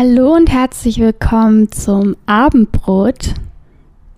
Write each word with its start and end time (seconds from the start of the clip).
Hallo 0.00 0.32
und 0.32 0.48
herzlich 0.48 1.00
willkommen 1.00 1.72
zum 1.72 2.14
Abendbrot. 2.24 3.34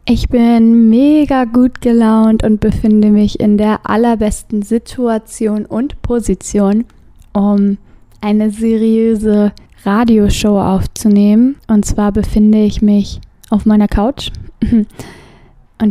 Ich 0.04 0.28
bin 0.28 0.90
mega 0.90 1.44
gut 1.46 1.80
gelaunt 1.80 2.44
und 2.44 2.60
befinde 2.60 3.08
mich 3.08 3.40
in 3.40 3.56
der 3.56 3.88
allerbesten 3.88 4.60
Situation 4.60 5.64
und 5.64 6.02
Position, 6.02 6.84
um 7.32 7.78
eine 8.20 8.50
seriöse 8.50 9.52
Radioshow 9.82 10.60
aufzunehmen. 10.60 11.56
Und 11.66 11.86
zwar 11.86 12.12
befinde 12.12 12.58
ich 12.58 12.82
mich 12.82 13.22
auf 13.48 13.64
meiner 13.64 13.88
Couch 13.88 14.32
und 14.60 14.86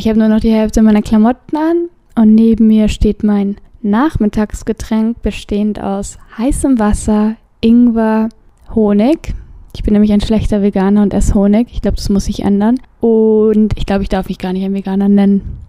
ich 0.01 0.07
habe 0.07 0.19
nur 0.19 0.27
noch 0.27 0.39
die 0.39 0.53
Hälfte 0.53 0.83
meiner 0.83 1.01
Klamotten 1.01 1.57
an 1.57 1.89
und 2.13 2.35
neben 2.35 2.67
mir 2.67 2.89
steht 2.89 3.23
mein 3.23 3.55
Nachmittagsgetränk 3.81 5.23
bestehend 5.23 5.81
aus 5.81 6.19
heißem 6.37 6.77
Wasser, 6.77 7.37
Ingwer, 7.59 8.29
Honig 8.75 9.33
ich 9.73 9.83
bin 9.83 9.93
nämlich 9.93 10.11
ein 10.11 10.21
schlechter 10.21 10.61
Veganer 10.61 11.03
und 11.03 11.13
esse 11.13 11.33
Honig. 11.35 11.67
Ich 11.71 11.81
glaube, 11.81 11.97
das 11.97 12.09
muss 12.09 12.25
sich 12.25 12.43
ändern. 12.43 12.79
Und 12.99 13.77
ich 13.77 13.85
glaube, 13.85 14.03
ich 14.03 14.09
darf 14.09 14.27
mich 14.27 14.37
gar 14.37 14.53
nicht 14.53 14.65
ein 14.65 14.73
Veganer 14.73 15.09
nennen. 15.09 15.59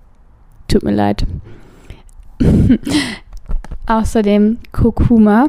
Tut 0.68 0.82
mir 0.82 0.94
leid. 0.94 1.26
Außerdem 3.86 4.58
Kurkuma, 4.72 5.48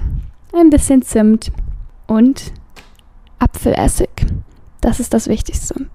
ein 0.53 0.69
bisschen 0.69 1.01
Zimt 1.01 1.51
und 2.07 2.51
Apfelessig. 3.39 4.09
Das 4.81 4.99
ist 4.99 5.13
das 5.13 5.27
Wichtigste. 5.27 5.88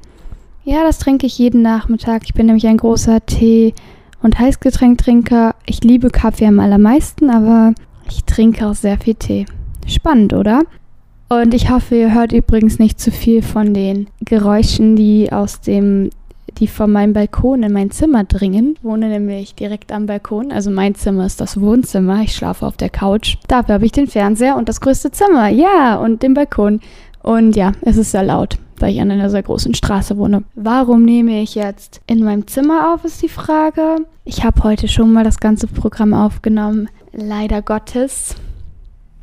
Ja, 0.64 0.82
das 0.82 0.98
trinke 0.98 1.26
ich 1.26 1.38
jeden 1.38 1.62
Nachmittag. 1.62 2.22
Ich 2.24 2.34
bin 2.34 2.46
nämlich 2.46 2.66
ein 2.66 2.76
großer 2.76 3.24
Tee- 3.24 3.74
und 4.22 4.38
Heißgetränktrinker. 4.38 5.54
Ich 5.64 5.84
liebe 5.84 6.10
Kaffee 6.10 6.46
am 6.46 6.58
allermeisten, 6.58 7.30
aber 7.30 7.72
ich 8.08 8.24
trinke 8.24 8.66
auch 8.66 8.74
sehr 8.74 8.98
viel 8.98 9.14
Tee. 9.14 9.46
Spannend, 9.86 10.32
oder? 10.32 10.62
Und 11.28 11.54
ich 11.54 11.70
hoffe, 11.70 11.96
ihr 11.96 12.14
hört 12.14 12.32
übrigens 12.32 12.78
nicht 12.78 13.00
zu 13.00 13.10
viel 13.10 13.42
von 13.42 13.74
den 13.74 14.06
Geräuschen, 14.20 14.94
die 14.94 15.32
aus 15.32 15.60
dem, 15.60 16.10
die 16.58 16.68
von 16.68 16.92
meinem 16.92 17.14
Balkon 17.14 17.64
in 17.64 17.72
mein 17.72 17.90
Zimmer 17.90 18.22
dringen. 18.22 18.76
Ich 18.78 18.84
wohne 18.84 19.08
nämlich 19.08 19.56
direkt 19.56 19.90
am 19.90 20.06
Balkon. 20.06 20.52
Also 20.52 20.70
mein 20.70 20.94
Zimmer 20.94 21.26
ist 21.26 21.40
das 21.40 21.60
Wohnzimmer. 21.60 22.22
Ich 22.22 22.34
schlafe 22.34 22.64
auf 22.64 22.76
der 22.76 22.90
Couch. 22.90 23.38
Dafür 23.48 23.74
habe 23.74 23.86
ich 23.86 23.92
den 23.92 24.06
Fernseher 24.06 24.56
und 24.56 24.68
das 24.68 24.80
größte 24.80 25.10
Zimmer. 25.10 25.48
Ja, 25.48 25.96
und 25.96 26.22
den 26.22 26.34
Balkon. 26.34 26.80
Und 27.22 27.56
ja, 27.56 27.72
es 27.80 27.96
ist 27.96 28.12
sehr 28.12 28.22
laut, 28.22 28.56
weil 28.78 28.94
ich 28.94 29.00
an 29.00 29.10
einer 29.10 29.28
sehr 29.28 29.42
großen 29.42 29.74
Straße 29.74 30.16
wohne. 30.16 30.44
Warum 30.54 31.04
nehme 31.04 31.42
ich 31.42 31.56
jetzt 31.56 32.00
in 32.06 32.22
meinem 32.22 32.46
Zimmer 32.46 32.94
auf, 32.94 33.04
ist 33.04 33.20
die 33.20 33.28
Frage. 33.28 33.96
Ich 34.24 34.44
habe 34.44 34.62
heute 34.62 34.86
schon 34.86 35.12
mal 35.12 35.24
das 35.24 35.40
ganze 35.40 35.66
Programm 35.66 36.14
aufgenommen. 36.14 36.88
Leider 37.12 37.62
Gottes. 37.62 38.36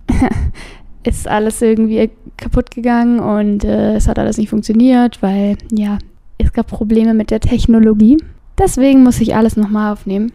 ist 1.04 1.28
alles 1.28 1.62
irgendwie 1.62 2.10
kaputt 2.38 2.72
gegangen 2.72 3.20
und 3.20 3.64
äh, 3.64 3.96
es 3.96 4.08
hat 4.08 4.20
alles 4.20 4.38
nicht 4.38 4.50
funktioniert, 4.50 5.22
weil 5.22 5.58
ja, 5.72 5.98
es 6.38 6.54
gab 6.54 6.68
Probleme 6.68 7.14
mit 7.14 7.32
der 7.32 7.40
Technologie. 7.40 8.18
Deswegen 8.58 9.04
muss 9.04 9.22
ich 9.22 9.36
alles 9.36 9.58
nochmal 9.58 9.94
aufnehmen. 9.94 10.32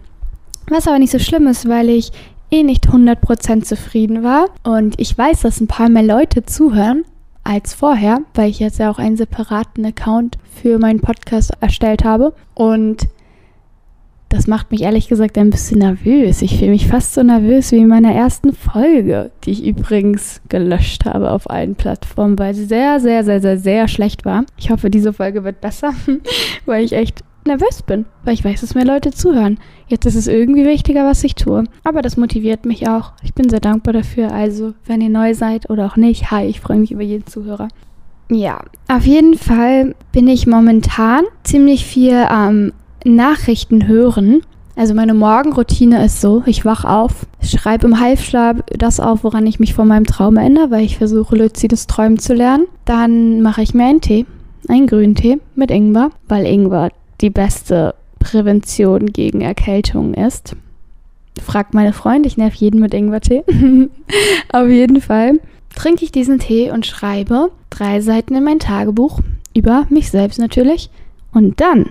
Was 0.69 0.87
aber 0.87 0.99
nicht 0.99 1.13
so 1.13 1.19
schlimm 1.19 1.47
ist, 1.47 1.69
weil 1.69 1.89
ich 1.89 2.11
eh 2.51 2.63
nicht 2.63 2.89
100% 2.89 3.63
zufrieden 3.63 4.23
war 4.23 4.47
und 4.63 4.99
ich 4.99 5.17
weiß, 5.17 5.43
dass 5.43 5.61
ein 5.61 5.67
paar 5.67 5.89
mehr 5.89 6.03
Leute 6.03 6.45
zuhören 6.45 7.05
als 7.45 7.75
vorher, 7.75 8.21
weil 8.35 8.51
ich 8.51 8.59
jetzt 8.59 8.79
ja 8.79 8.91
auch 8.91 8.99
einen 8.99 9.17
separaten 9.17 9.85
Account 9.85 10.39
für 10.63 10.79
meinen 10.79 11.01
Podcast 11.01 11.53
erstellt 11.61 12.05
habe 12.05 12.35
und 12.55 13.09
das 14.29 14.47
macht 14.47 14.71
mich 14.71 14.83
ehrlich 14.83 15.09
gesagt 15.09 15.39
ein 15.39 15.51
bisschen 15.51 15.79
nervös. 15.79 16.43
Ich 16.43 16.59
fühle 16.59 16.73
mich 16.73 16.87
fast 16.87 17.15
so 17.15 17.23
nervös 17.23 17.73
wie 17.73 17.79
in 17.79 17.89
meiner 17.89 18.13
ersten 18.13 18.53
Folge, 18.53 19.31
die 19.45 19.53
ich 19.53 19.67
übrigens 19.67 20.43
gelöscht 20.49 21.07
habe 21.07 21.31
auf 21.31 21.49
allen 21.49 21.77
Plattformen, 21.77 22.39
weil 22.39 22.55
sie 22.55 22.67
sehr, 22.67 23.01
sehr, 23.01 23.25
sehr, 23.25 23.41
sehr, 23.41 23.59
sehr 23.59 23.89
schlecht 23.89 24.27
war. 24.27 24.45
Ich 24.59 24.71
hoffe, 24.71 24.91
diese 24.91 25.15
Folge 25.15 25.45
wird 25.45 25.63
besser, 25.63 25.95
weil 26.67 26.85
ich 26.85 26.93
echt 26.93 27.25
nervös 27.47 27.83
bin, 27.83 28.05
weil 28.25 28.35
ich 28.35 28.45
weiß, 28.45 28.61
dass 28.61 28.75
mehr 28.75 28.85
Leute 28.85 29.13
zuhören. 29.13 29.59
Jetzt 29.87 30.05
ist 30.05 30.17
es 30.17 30.27
irgendwie 30.27 30.67
wichtiger, 30.67 31.07
was 31.07 31.25
ich 31.25 31.35
tue. 31.35 31.65
Aber 31.83 32.03
das 32.03 32.19
motiviert 32.19 32.67
mich 32.67 32.87
auch. 32.87 33.13
Ich 33.23 33.33
bin 33.33 33.49
sehr 33.49 33.61
dankbar 33.61 33.95
dafür. 33.95 34.33
Also, 34.33 34.75
wenn 34.85 35.01
ihr 35.01 35.09
neu 35.09 35.33
seid 35.33 35.71
oder 35.71 35.87
auch 35.87 35.97
nicht, 35.97 36.31
hi, 36.31 36.45
ich 36.45 36.61
freue 36.61 36.79
mich 36.79 36.93
über 36.93 37.03
jeden 37.03 37.27
Zuhörer. 37.27 37.69
Ja, 38.31 38.61
auf 38.89 39.07
jeden 39.07 39.39
Fall 39.39 39.95
bin 40.13 40.29
ich 40.29 40.47
momentan 40.47 41.25
ziemlich 41.45 41.87
viel 41.87 42.15
am 42.29 42.73
Nachrichten 43.05 43.87
hören. 43.87 44.43
Also 44.77 44.95
meine 44.95 45.15
Morgenroutine 45.15 46.05
ist 46.05 46.21
so, 46.21 46.45
ich 46.47 46.65
wach 46.65 46.85
auf, 46.85 47.27
schreibe 47.43 47.87
im 47.89 47.99
Halbschlaf 47.99 48.59
das 48.69 49.01
auf, 49.01 49.25
woran 49.25 49.47
ich 49.47 49.59
mich 49.59 49.75
von 49.75 49.89
meinem 49.89 50.07
Traum 50.07 50.37
erinnere, 50.37 50.71
weil 50.71 50.85
ich 50.85 50.99
versuche, 50.99 51.35
luzides 51.35 51.89
Träumen 51.89 52.19
zu 52.19 52.33
lernen. 52.33 52.67
Dann 52.85 53.43
mache 53.43 53.63
ich 53.63 53.75
mir 53.75 53.87
einen 53.87 54.01
Tee, 54.01 54.25
einen 54.69 54.87
grünen 54.87 55.17
Tee 55.17 55.39
mit 55.57 55.73
Ingwer, 55.73 56.11
weil 56.29 56.47
Ingwer 56.47 56.91
die 57.21 57.31
beste 57.31 57.95
Prävention 58.21 59.07
gegen 59.07 59.41
Erkältungen 59.41 60.15
ist. 60.15 60.55
Fragt 61.43 61.75
meine 61.75 61.93
Freunde, 61.93 62.29
ich 62.29 62.37
nerv 62.37 62.55
jeden 62.55 62.81
mit 62.81 62.95
Ingwertee. 62.95 63.43
Auf 64.53 64.69
jeden 64.69 65.01
Fall 65.01 65.41
trinke 65.75 66.05
ich 66.05 66.13
diesen 66.13 66.39
Tee 66.39 66.71
und 66.71 66.87
schreibe 66.87 67.51
drei 67.71 68.01
Seiten 68.01 68.35
in 68.35 68.45
mein 68.45 68.59
Tagebuch 68.59 69.21
über 69.55 69.87
mich 69.91 70.11
selbst 70.11 70.39
natürlich. 70.39 70.91
Und 71.33 71.61
dann 71.61 71.87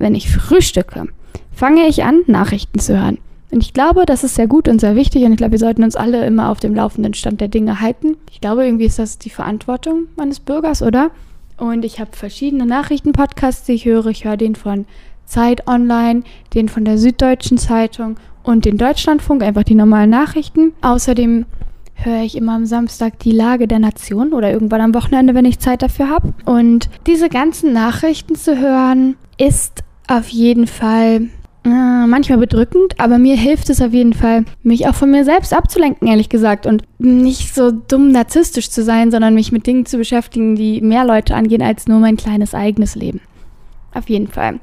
wenn 0.00 0.14
ich 0.14 0.30
frühstücke, 0.30 1.06
fange 1.52 1.86
ich 1.86 2.02
an, 2.02 2.22
Nachrichten 2.26 2.80
zu 2.80 2.98
hören. 2.98 3.18
Und 3.50 3.62
ich 3.62 3.72
glaube, 3.72 4.06
das 4.06 4.24
ist 4.24 4.36
sehr 4.36 4.46
gut 4.46 4.68
und 4.68 4.80
sehr 4.80 4.96
wichtig 4.96 5.24
und 5.24 5.32
ich 5.32 5.36
glaube, 5.36 5.52
wir 5.52 5.58
sollten 5.58 5.82
uns 5.82 5.96
alle 5.96 6.24
immer 6.24 6.50
auf 6.50 6.60
dem 6.60 6.74
laufenden 6.74 7.14
Stand 7.14 7.40
der 7.40 7.48
Dinge 7.48 7.80
halten. 7.80 8.16
Ich 8.30 8.40
glaube, 8.40 8.64
irgendwie 8.64 8.84
ist 8.84 8.98
das 8.98 9.18
die 9.18 9.30
Verantwortung 9.30 10.06
meines 10.16 10.40
Bürgers, 10.40 10.82
oder? 10.82 11.10
Und 11.56 11.84
ich 11.84 12.00
habe 12.00 12.10
verschiedene 12.12 12.64
Nachrichtenpodcasts, 12.64 13.66
die 13.66 13.72
ich 13.72 13.84
höre. 13.84 14.06
Ich 14.06 14.24
höre 14.24 14.36
den 14.36 14.54
von 14.54 14.86
Zeit 15.26 15.66
Online, 15.68 16.22
den 16.54 16.68
von 16.68 16.84
der 16.84 16.96
Süddeutschen 16.96 17.58
Zeitung 17.58 18.16
und 18.42 18.64
den 18.64 18.78
Deutschlandfunk, 18.78 19.42
einfach 19.42 19.64
die 19.64 19.74
normalen 19.74 20.10
Nachrichten. 20.10 20.72
Außerdem 20.80 21.44
höre 21.94 22.22
ich 22.22 22.36
immer 22.36 22.54
am 22.54 22.66
Samstag 22.66 23.18
die 23.18 23.32
Lage 23.32 23.68
der 23.68 23.78
Nation 23.78 24.32
oder 24.32 24.50
irgendwann 24.50 24.80
am 24.80 24.94
Wochenende, 24.94 25.34
wenn 25.34 25.44
ich 25.44 25.58
Zeit 25.58 25.82
dafür 25.82 26.08
habe. 26.08 26.32
Und 26.46 26.88
diese 27.06 27.28
ganzen 27.28 27.72
Nachrichten 27.72 28.36
zu 28.36 28.58
hören, 28.58 29.16
ist 29.38 29.82
auf 30.10 30.28
jeden 30.28 30.66
Fall 30.66 31.28
äh, 31.64 32.06
manchmal 32.06 32.38
bedrückend, 32.38 32.98
aber 32.98 33.18
mir 33.18 33.36
hilft 33.36 33.70
es 33.70 33.80
auf 33.80 33.92
jeden 33.92 34.12
Fall, 34.12 34.44
mich 34.62 34.88
auch 34.88 34.94
von 34.94 35.10
mir 35.10 35.24
selbst 35.24 35.54
abzulenken, 35.54 36.08
ehrlich 36.08 36.28
gesagt, 36.28 36.66
und 36.66 36.82
nicht 36.98 37.54
so 37.54 37.70
dumm 37.70 38.10
narzisstisch 38.10 38.70
zu 38.70 38.82
sein, 38.82 39.10
sondern 39.10 39.34
mich 39.34 39.52
mit 39.52 39.66
Dingen 39.66 39.86
zu 39.86 39.98
beschäftigen, 39.98 40.56
die 40.56 40.80
mehr 40.80 41.04
Leute 41.04 41.34
angehen 41.34 41.62
als 41.62 41.86
nur 41.86 42.00
mein 42.00 42.16
kleines 42.16 42.54
eigenes 42.54 42.96
Leben. 42.96 43.20
Auf 43.94 44.08
jeden 44.08 44.28
Fall. 44.28 44.58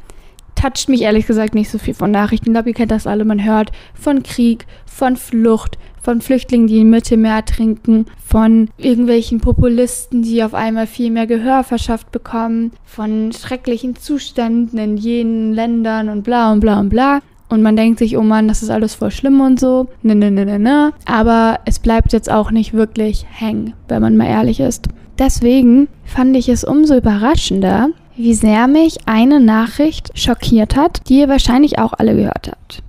Toucht 0.58 0.90
mich 0.90 1.04
ehrlich 1.04 1.28
gesagt 1.28 1.54
nicht 1.54 1.70
so 1.70 1.78
viel 1.78 1.94
von 1.94 2.10
Nachrichten. 2.10 2.50
Ich 2.50 2.54
glaube, 2.54 2.70
ihr 2.70 2.76
kennt 2.76 2.92
das 2.92 3.06
alle. 3.06 3.26
Man 3.26 3.44
hört 3.44 3.72
von 3.94 4.24
Krieg, 4.24 4.66
von 4.86 5.16
Flucht, 5.16 5.78
von 6.02 6.20
Flüchtlingen, 6.20 6.68
die 6.68 6.80
im 6.80 6.90
Mittelmeer 6.90 7.46
trinken, 7.46 8.06
von 8.26 8.70
irgendwelchen 8.78 9.40
Populisten, 9.40 10.24
die 10.24 10.44
auf 10.44 10.54
einmal 10.54 10.88
viel 10.88 11.12
mehr 11.12 11.28
Gehör 11.28 11.64
verschafft 11.64 12.12
bekommen, 12.12 12.72
von 12.86 13.32
schrecklichen 13.34 13.96
Zuständen 13.96 14.80
in 14.80 14.98
jenen 14.98 15.54
Ländern 15.54 16.10
und 16.10 16.24
bla 16.24 16.52
und 16.52 16.62
bla 16.62 16.80
und 16.80 16.90
bla. 16.90 17.20
Und 17.50 17.62
man 17.62 17.76
denkt 17.76 18.00
sich, 18.00 18.18
oh 18.18 18.24
Mann, 18.24 18.48
das 18.48 18.64
ist 18.64 18.70
alles 18.70 18.96
voll 18.96 19.12
schlimm 19.12 19.40
und 19.42 19.60
so. 19.60 19.88
Ne, 20.02 20.16
ne, 20.16 20.32
ne, 20.32 20.46
ne, 20.46 20.60
ne. 20.60 20.92
Aber 21.06 21.60
es 21.66 21.80
bleibt 21.80 22.14
jetzt 22.14 22.32
auch 22.32 22.52
nicht 22.52 22.74
wirklich 22.74 23.26
hängen, 23.30 23.74
wenn 23.88 24.02
man 24.02 24.18
mal 24.18 24.28
ehrlich 24.28 24.60
ist. 24.60 24.88
Deswegen 25.20 25.88
fand 26.04 26.36
ich 26.36 26.50
es 26.50 26.64
umso 26.64 26.96
überraschender, 26.96 27.90
wie 28.18 28.34
sehr 28.34 28.68
mich 28.68 28.98
eine 29.06 29.40
Nachricht 29.40 30.12
schockiert 30.18 30.76
hat, 30.76 31.08
die 31.08 31.20
ihr 31.20 31.30
wahrscheinlich 31.30 31.80
auch 31.80 31.94
alle 31.94 32.16
gehört 32.16 32.50
habt. 32.50 32.84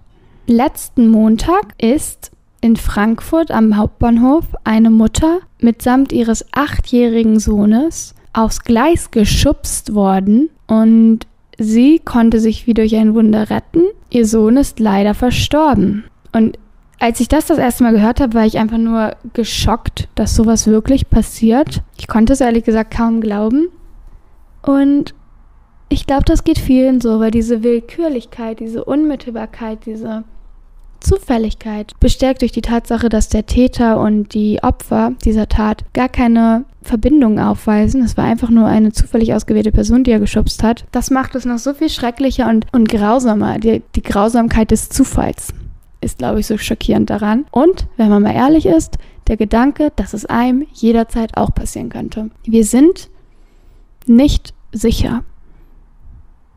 Letzten 0.47 1.09
Montag 1.09 1.75
ist 1.79 2.31
in 2.61 2.77
Frankfurt 2.77 3.51
am 3.51 3.77
Hauptbahnhof 3.77 4.45
eine 4.65 4.91
Mutter 4.91 5.41
mitsamt 5.61 6.13
ihres 6.13 6.47
achtjährigen 6.53 7.39
Sohnes 7.39 8.15
aufs 8.33 8.65
Gleis 8.65 9.11
geschubst 9.11 9.95
worden 9.95 10.49
und 10.67 11.21
sie 11.59 11.99
konnte 11.99 12.41
sich 12.41 12.67
wie 12.67 12.75
durch 12.75 12.97
ein 12.97 13.15
Wunder 13.15 13.51
retten. 13.51 13.83
Ihr 14.11 14.27
Sohn 14.27 14.57
ist 14.57 14.81
leider 14.81 15.15
verstorben. 15.15 16.05
Und 16.33 16.59
als 17.01 17.21
ich 17.21 17.29
das 17.29 17.47
das 17.47 17.59
erste 17.59 17.85
Mal 17.85 17.93
gehört 17.93 18.21
habe, 18.21 18.35
war 18.35 18.47
ich 18.47 18.59
einfach 18.59 18.79
nur 18.79 19.17
geschockt, 19.35 20.09
dass 20.15 20.35
sowas 20.35 20.67
wirklich 20.67 21.11
passiert. 21.11 21.83
Ich 21.97 22.09
konnte 22.09 22.33
es 22.33 22.41
ehrlich 22.41 22.65
gesagt 22.65 22.97
kaum 22.97 23.21
glauben. 23.21 23.69
Und 24.63 25.15
ich 25.89 26.07
glaube, 26.07 26.25
das 26.25 26.45
geht 26.45 26.59
vielen 26.59 27.01
so, 27.01 27.21
weil 27.21 27.31
diese 27.31 27.63
Willkürlichkeit, 27.63 28.61
diese 28.61 28.85
Unmittelbarkeit, 28.85 29.87
diese 29.87 30.25
Zufälligkeit, 31.01 31.93
bestärkt 32.01 32.43
durch 32.43 32.53
die 32.53 32.61
Tatsache, 32.63 33.09
dass 33.09 33.29
der 33.29 33.47
Täter 33.47 34.01
und 34.01 34.35
die 34.35 34.63
Opfer 34.63 35.13
dieser 35.25 35.49
Tat 35.49 35.85
gar 35.95 36.09
keine 36.09 36.65
Verbindung 36.83 37.39
aufweisen. 37.39 38.03
Es 38.03 38.17
war 38.17 38.25
einfach 38.25 38.51
nur 38.51 38.67
eine 38.67 38.93
zufällig 38.93 39.33
ausgewählte 39.33 39.73
Person, 39.73 40.05
die 40.05 40.11
er 40.11 40.21
geschubst 40.21 40.63
hat. 40.63 40.85
Das 40.91 41.11
macht 41.11 41.35
es 41.35 41.45
noch 41.45 41.59
so 41.59 41.73
viel 41.73 41.89
schrecklicher 41.89 42.49
und, 42.49 42.67
und 42.73 42.89
grausamer. 42.89 43.59
Die, 43.59 43.83
die 43.95 44.03
Grausamkeit 44.03 44.71
des 44.71 44.89
Zufalls 44.89 45.55
ist, 46.01 46.19
glaube 46.19 46.41
ich, 46.41 46.47
so 46.47 46.59
schockierend 46.59 47.11
daran. 47.11 47.47
Und, 47.51 47.87
wenn 47.97 48.09
man 48.09 48.23
mal 48.23 48.35
ehrlich 48.35 48.67
ist, 48.67 48.99
der 49.29 49.37
Gedanke, 49.37 49.93
dass 49.97 50.15
es 50.15 50.27
einem 50.27 50.67
jederzeit 50.73 51.37
auch 51.37 51.55
passieren 51.55 51.91
könnte. 51.91 52.31
Wir 52.45 52.65
sind 52.65 53.09
nicht 54.07 54.55
sicher. 54.73 55.23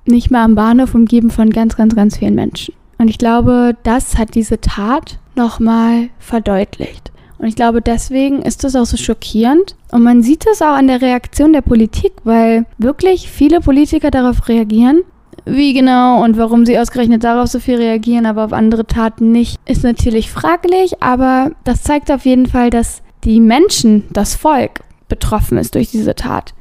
Nicht 0.06 0.32
mal 0.32 0.44
am 0.44 0.56
Bahnhof 0.56 0.96
umgeben 0.96 1.30
von 1.30 1.50
ganz, 1.50 1.76
ganz, 1.76 1.96
ganz 1.96 2.18
vielen 2.18 2.36
Menschen. 2.36 2.74
Und 2.98 3.10
ich 3.10 3.18
glaube, 3.18 3.76
das 3.84 4.18
hat 4.18 4.36
diese 4.36 4.62
Tat 4.62 5.20
nochmal 5.36 6.10
verdeutlicht. 6.20 7.12
Und 7.38 7.48
ich 7.48 7.56
glaube, 7.56 7.82
deswegen 7.82 8.44
ist 8.44 8.64
das 8.64 8.76
auch 8.76 8.86
so 8.86 8.98
schockierend. 8.98 9.76
Und 9.92 10.04
man 10.04 10.22
sieht 10.22 10.46
es 10.46 10.62
auch 10.62 10.76
an 10.76 10.88
der 10.88 11.02
Reaktion 11.02 11.54
der 11.54 11.62
Politik, 11.62 12.14
weil 12.24 12.68
wirklich 12.78 13.32
viele 13.32 13.60
Politiker 13.60 14.12
darauf 14.12 14.48
reagieren. 14.48 15.02
Wie 15.46 15.74
genau 15.74 16.24
und 16.24 16.38
warum 16.38 16.68
sie 16.68 16.78
ausgerechnet 16.78 17.24
darauf 17.24 17.48
so 17.48 17.60
viel 17.60 17.78
reagieren, 17.78 18.28
aber 18.28 18.46
auf 18.46 18.54
andere 18.54 18.86
Taten 18.86 19.32
nicht, 19.32 19.60
ist 19.66 19.84
natürlich 19.84 20.30
fraglich. 20.30 21.02
Aber 21.02 21.52
das 21.64 21.82
zeigt 21.82 22.12
auf 22.12 22.26
jeden 22.26 22.46
Fall, 22.46 22.70
dass 22.70 23.02
die 23.24 23.40
Menschen, 23.40 24.04
das 24.12 24.36
Volk, 24.36 24.82
betroffen 25.08 25.58
ist 25.58 25.74
durch 25.74 25.90
diese 25.90 26.14
Tat 26.14 26.54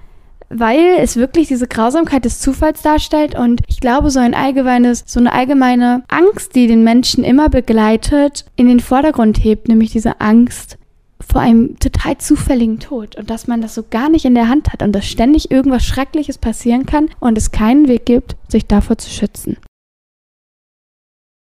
weil 0.50 0.96
es 0.98 1.16
wirklich 1.16 1.48
diese 1.48 1.68
Grausamkeit 1.68 2.24
des 2.24 2.40
Zufalls 2.40 2.82
darstellt 2.82 3.38
und 3.38 3.62
ich 3.68 3.80
glaube, 3.80 4.10
so 4.10 4.18
ein 4.18 4.34
allgemeines, 4.34 5.04
so 5.06 5.20
eine 5.20 5.32
allgemeine 5.32 6.02
Angst, 6.08 6.54
die 6.56 6.66
den 6.66 6.82
Menschen 6.82 7.24
immer 7.24 7.48
begleitet, 7.48 8.44
in 8.56 8.68
den 8.68 8.80
Vordergrund 8.80 9.42
hebt, 9.42 9.68
nämlich 9.68 9.92
diese 9.92 10.20
Angst 10.20 10.76
vor 11.20 11.40
einem 11.40 11.78
total 11.78 12.18
zufälligen 12.18 12.80
Tod 12.80 13.16
und 13.16 13.30
dass 13.30 13.46
man 13.46 13.60
das 13.60 13.74
so 13.74 13.84
gar 13.88 14.08
nicht 14.08 14.24
in 14.24 14.34
der 14.34 14.48
Hand 14.48 14.72
hat 14.72 14.82
und 14.82 14.92
dass 14.92 15.06
ständig 15.06 15.50
irgendwas 15.50 15.84
Schreckliches 15.84 16.38
passieren 16.38 16.86
kann 16.86 17.08
und 17.20 17.38
es 17.38 17.52
keinen 17.52 17.88
Weg 17.88 18.06
gibt, 18.06 18.36
sich 18.48 18.66
davor 18.66 18.98
zu 18.98 19.10
schützen. 19.10 19.56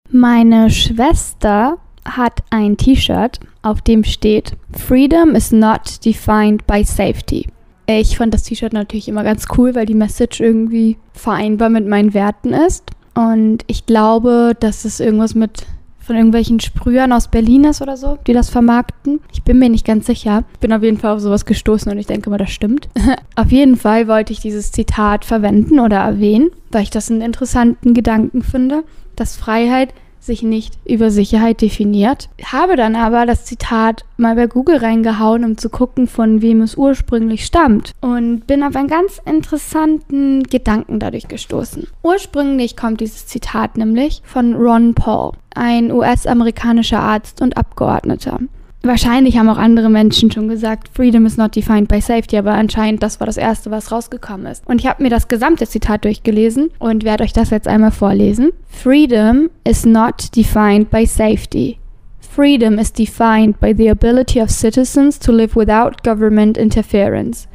Meine 0.09 0.71
Schwester 0.71 1.77
hat 2.05 2.43
ein 2.49 2.77
T-Shirt, 2.77 3.39
auf 3.61 3.81
dem 3.81 4.03
steht 4.03 4.53
Freedom 4.71 5.35
is 5.35 5.51
not 5.51 6.03
defined 6.05 6.65
by 6.65 6.83
safety. 6.83 7.47
Ich 7.87 8.17
fand 8.17 8.33
das 8.33 8.43
T-Shirt 8.43 8.73
natürlich 8.73 9.07
immer 9.07 9.23
ganz 9.23 9.45
cool, 9.57 9.75
weil 9.75 9.85
die 9.85 9.93
Message 9.93 10.39
irgendwie 10.39 10.97
vereinbar 11.13 11.69
mit 11.69 11.87
meinen 11.87 12.13
Werten 12.13 12.53
ist. 12.53 12.91
Und 13.13 13.63
ich 13.67 13.85
glaube, 13.85 14.55
dass 14.59 14.85
es 14.85 14.99
irgendwas 14.99 15.35
mit 15.35 15.65
von 16.05 16.15
irgendwelchen 16.15 16.59
Sprühern 16.59 17.11
aus 17.11 17.29
Berlin 17.29 17.63
ist 17.63 17.81
oder 17.81 17.97
so, 17.97 18.19
die 18.27 18.33
das 18.33 18.51
vermarkten. 18.51 19.21
Ich 19.33 19.41
bin 19.41 19.57
mir 19.57 19.69
nicht 19.69 19.87
ganz 19.87 20.05
sicher. 20.05 20.43
Ich 20.53 20.59
bin 20.59 20.71
auf 20.71 20.83
jeden 20.83 20.99
Fall 20.99 21.15
auf 21.15 21.19
sowas 21.19 21.45
gestoßen 21.45 21.91
und 21.91 21.97
ich 21.97 22.05
denke 22.05 22.29
mal, 22.29 22.37
das 22.37 22.51
stimmt. 22.51 22.89
auf 23.35 23.51
jeden 23.51 23.75
Fall 23.75 24.07
wollte 24.07 24.31
ich 24.31 24.39
dieses 24.39 24.71
Zitat 24.71 25.25
verwenden 25.25 25.79
oder 25.79 25.97
erwähnen, 25.97 26.51
weil 26.71 26.83
ich 26.83 26.91
das 26.91 27.09
einen 27.09 27.21
interessanten 27.21 27.95
Gedanken 27.95 28.43
finde, 28.43 28.83
dass 29.15 29.35
Freiheit 29.35 29.95
sich 30.25 30.43
nicht 30.43 30.77
über 30.85 31.11
Sicherheit 31.11 31.61
definiert. 31.61 32.29
Habe 32.43 32.75
dann 32.75 32.95
aber 32.95 33.25
das 33.25 33.45
Zitat 33.45 34.05
mal 34.17 34.35
bei 34.35 34.47
Google 34.47 34.77
reingehauen, 34.77 35.43
um 35.43 35.57
zu 35.57 35.69
gucken, 35.69 36.07
von 36.07 36.41
wem 36.41 36.61
es 36.61 36.75
ursprünglich 36.75 37.45
stammt. 37.45 37.91
Und 38.01 38.47
bin 38.47 38.63
auf 38.63 38.75
einen 38.75 38.87
ganz 38.87 39.21
interessanten 39.25 40.43
Gedanken 40.43 40.99
dadurch 40.99 41.27
gestoßen. 41.27 41.87
Ursprünglich 42.03 42.75
kommt 42.75 43.01
dieses 43.01 43.27
Zitat 43.27 43.77
nämlich 43.77 44.21
von 44.25 44.55
Ron 44.55 44.93
Paul, 44.93 45.33
ein 45.53 45.91
US-amerikanischer 45.91 46.99
Arzt 46.99 47.41
und 47.41 47.57
Abgeordneter. 47.57 48.39
Wahrscheinlich 48.85 49.39
haben 49.39 49.49
auch 49.49 49.57
andere 49.57 49.89
Menschen 49.89 50.29
schon 50.29 50.47
gesagt, 50.47 50.89
Freedom 50.93 51.25
is 51.25 51.37
not 51.37 51.55
defined 51.55 51.87
by 51.87 51.99
safety, 51.99 52.37
aber 52.37 52.51
anscheinend 52.51 53.01
das 53.01 53.19
war 53.19 53.25
das 53.25 53.35
Erste, 53.35 53.71
was 53.71 53.91
rausgekommen 53.91 54.45
ist. 54.45 54.63
Und 54.67 54.79
ich 54.79 54.85
habe 54.85 55.01
mir 55.01 55.09
das 55.09 55.27
gesamte 55.27 55.65
Zitat 55.65 56.05
durchgelesen 56.05 56.69
und 56.77 57.03
werde 57.03 57.23
euch 57.23 57.33
das 57.33 57.49
jetzt 57.49 57.67
einmal 57.67 57.89
vorlesen. 57.89 58.51
Freedom 58.67 59.49
is 59.63 59.87
not 59.87 60.35
defined 60.35 60.91
by 60.91 61.03
safety. 61.07 61.79
Freedom 62.19 62.77
is 62.77 62.93
defined 62.93 63.59
by 63.59 63.73
the 63.75 63.89
ability 63.89 64.39
of 64.39 64.51
citizens 64.51 65.17
to 65.17 65.31
live 65.31 65.55
without 65.55 66.03
government 66.03 66.55
interference. 66.55 67.47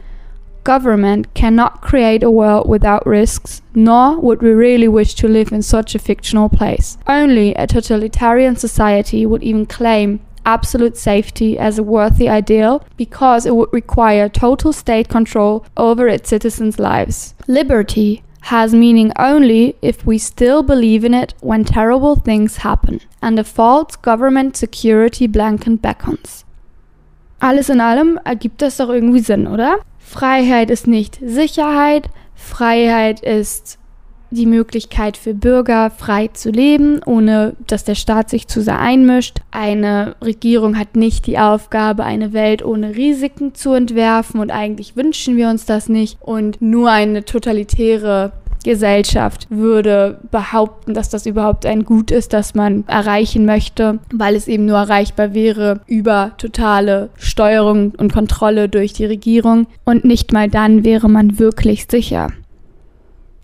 Government 0.65 1.33
cannot 1.35 1.81
create 1.81 2.25
a 2.25 2.31
world 2.31 2.69
without 2.69 3.06
risks, 3.06 3.62
nor 3.73 4.19
would 4.21 4.43
we 4.43 4.50
really 4.50 4.88
wish 4.88 5.15
to 5.15 5.29
live 5.29 5.53
in 5.53 5.62
such 5.62 5.94
a 5.94 6.00
fictional 6.00 6.49
place. 6.49 6.99
Only 7.06 7.55
a 7.55 7.69
totalitarian 7.69 8.56
society 8.56 9.25
would 9.26 9.44
even 9.44 9.65
claim 9.65 10.21
absolute 10.55 10.97
safety 10.97 11.58
as 11.58 11.79
a 11.79 11.82
worthy 11.82 12.29
ideal 12.29 12.82
because 12.97 13.47
it 13.47 13.55
would 13.55 13.73
require 13.73 14.29
total 14.29 14.73
state 14.73 15.08
control 15.08 15.64
over 15.76 16.08
its 16.08 16.29
citizens' 16.29 16.79
lives. 16.79 17.35
Liberty 17.47 18.23
has 18.43 18.75
meaning 18.75 19.12
only 19.17 19.76
if 19.82 20.06
we 20.06 20.19
still 20.19 20.62
believe 20.62 21.05
in 21.05 21.14
it 21.14 21.35
when 21.41 21.64
terrible 21.64 22.17
things 22.17 22.58
happen 22.58 23.00
and 23.23 23.38
a 23.38 23.44
false 23.44 23.97
government 23.97 24.56
security 24.56 25.26
blanket 25.26 25.81
beckons. 25.81 26.44
Alles 27.41 27.70
in 27.70 27.81
allem 27.81 28.19
ergibt 28.25 28.61
das 28.61 28.76
doch 28.76 28.91
irgendwie 28.91 29.20
Sinn, 29.20 29.47
oder? 29.47 29.79
Freiheit 29.99 30.70
ist 30.70 30.87
nicht 30.87 31.19
Sicherheit, 31.25 32.08
Freiheit 32.35 33.20
ist 33.20 33.79
die 34.31 34.47
Möglichkeit 34.47 35.17
für 35.17 35.35
Bürger 35.35 35.91
frei 35.91 36.29
zu 36.29 36.50
leben, 36.50 37.00
ohne 37.05 37.55
dass 37.67 37.85
der 37.85 37.94
Staat 37.94 38.31
sich 38.31 38.49
zu 38.49 38.62
sehr 38.62 38.79
einmischt. 38.79 39.38
Eine 39.50 40.15
Regierung 40.23 40.79
hat 40.79 40.97
nicht 40.97 41.27
die 41.27 41.38
Aufgabe, 41.38 42.05
eine 42.05 42.32
Welt 42.32 42.65
ohne 42.65 42.97
Risiken 42.97 43.55
zu 43.55 43.73
entwerfen 43.73 44.41
und 44.41 44.50
eigentlich 44.50 44.97
wünschen 44.97 45.37
wir 45.37 45.49
uns 45.49 45.65
das 45.67 45.88
nicht. 45.88 46.19
Und 46.21 46.62
nur 46.62 46.91
eine 46.91 47.25
totalitäre 47.25 48.32
Gesellschaft 48.65 49.47
würde 49.50 50.19
behaupten, 50.31 50.94
dass 50.94 51.09
das 51.09 51.26
überhaupt 51.26 51.67
ein 51.67 51.85
Gut 51.85 52.11
ist, 52.11 52.33
das 52.33 52.55
man 52.55 52.85
erreichen 52.87 53.47
möchte, 53.47 53.99
weil 54.12 54.35
es 54.35 54.49
eben 54.49 54.67
nur 54.67 54.79
erreichbar 54.79 55.35
wäre 55.35 55.81
über 55.87 56.33
totale 56.38 57.11
Steuerung 57.17 57.93
und 57.97 58.12
Kontrolle 58.12 58.69
durch 58.69 58.93
die 58.93 59.06
Regierung. 59.06 59.67
Und 59.85 60.05
nicht 60.05 60.33
mal 60.33 60.49
dann 60.49 60.85
wäre 60.85 61.09
man 61.09 61.38
wirklich 61.38 61.87
sicher. 61.91 62.29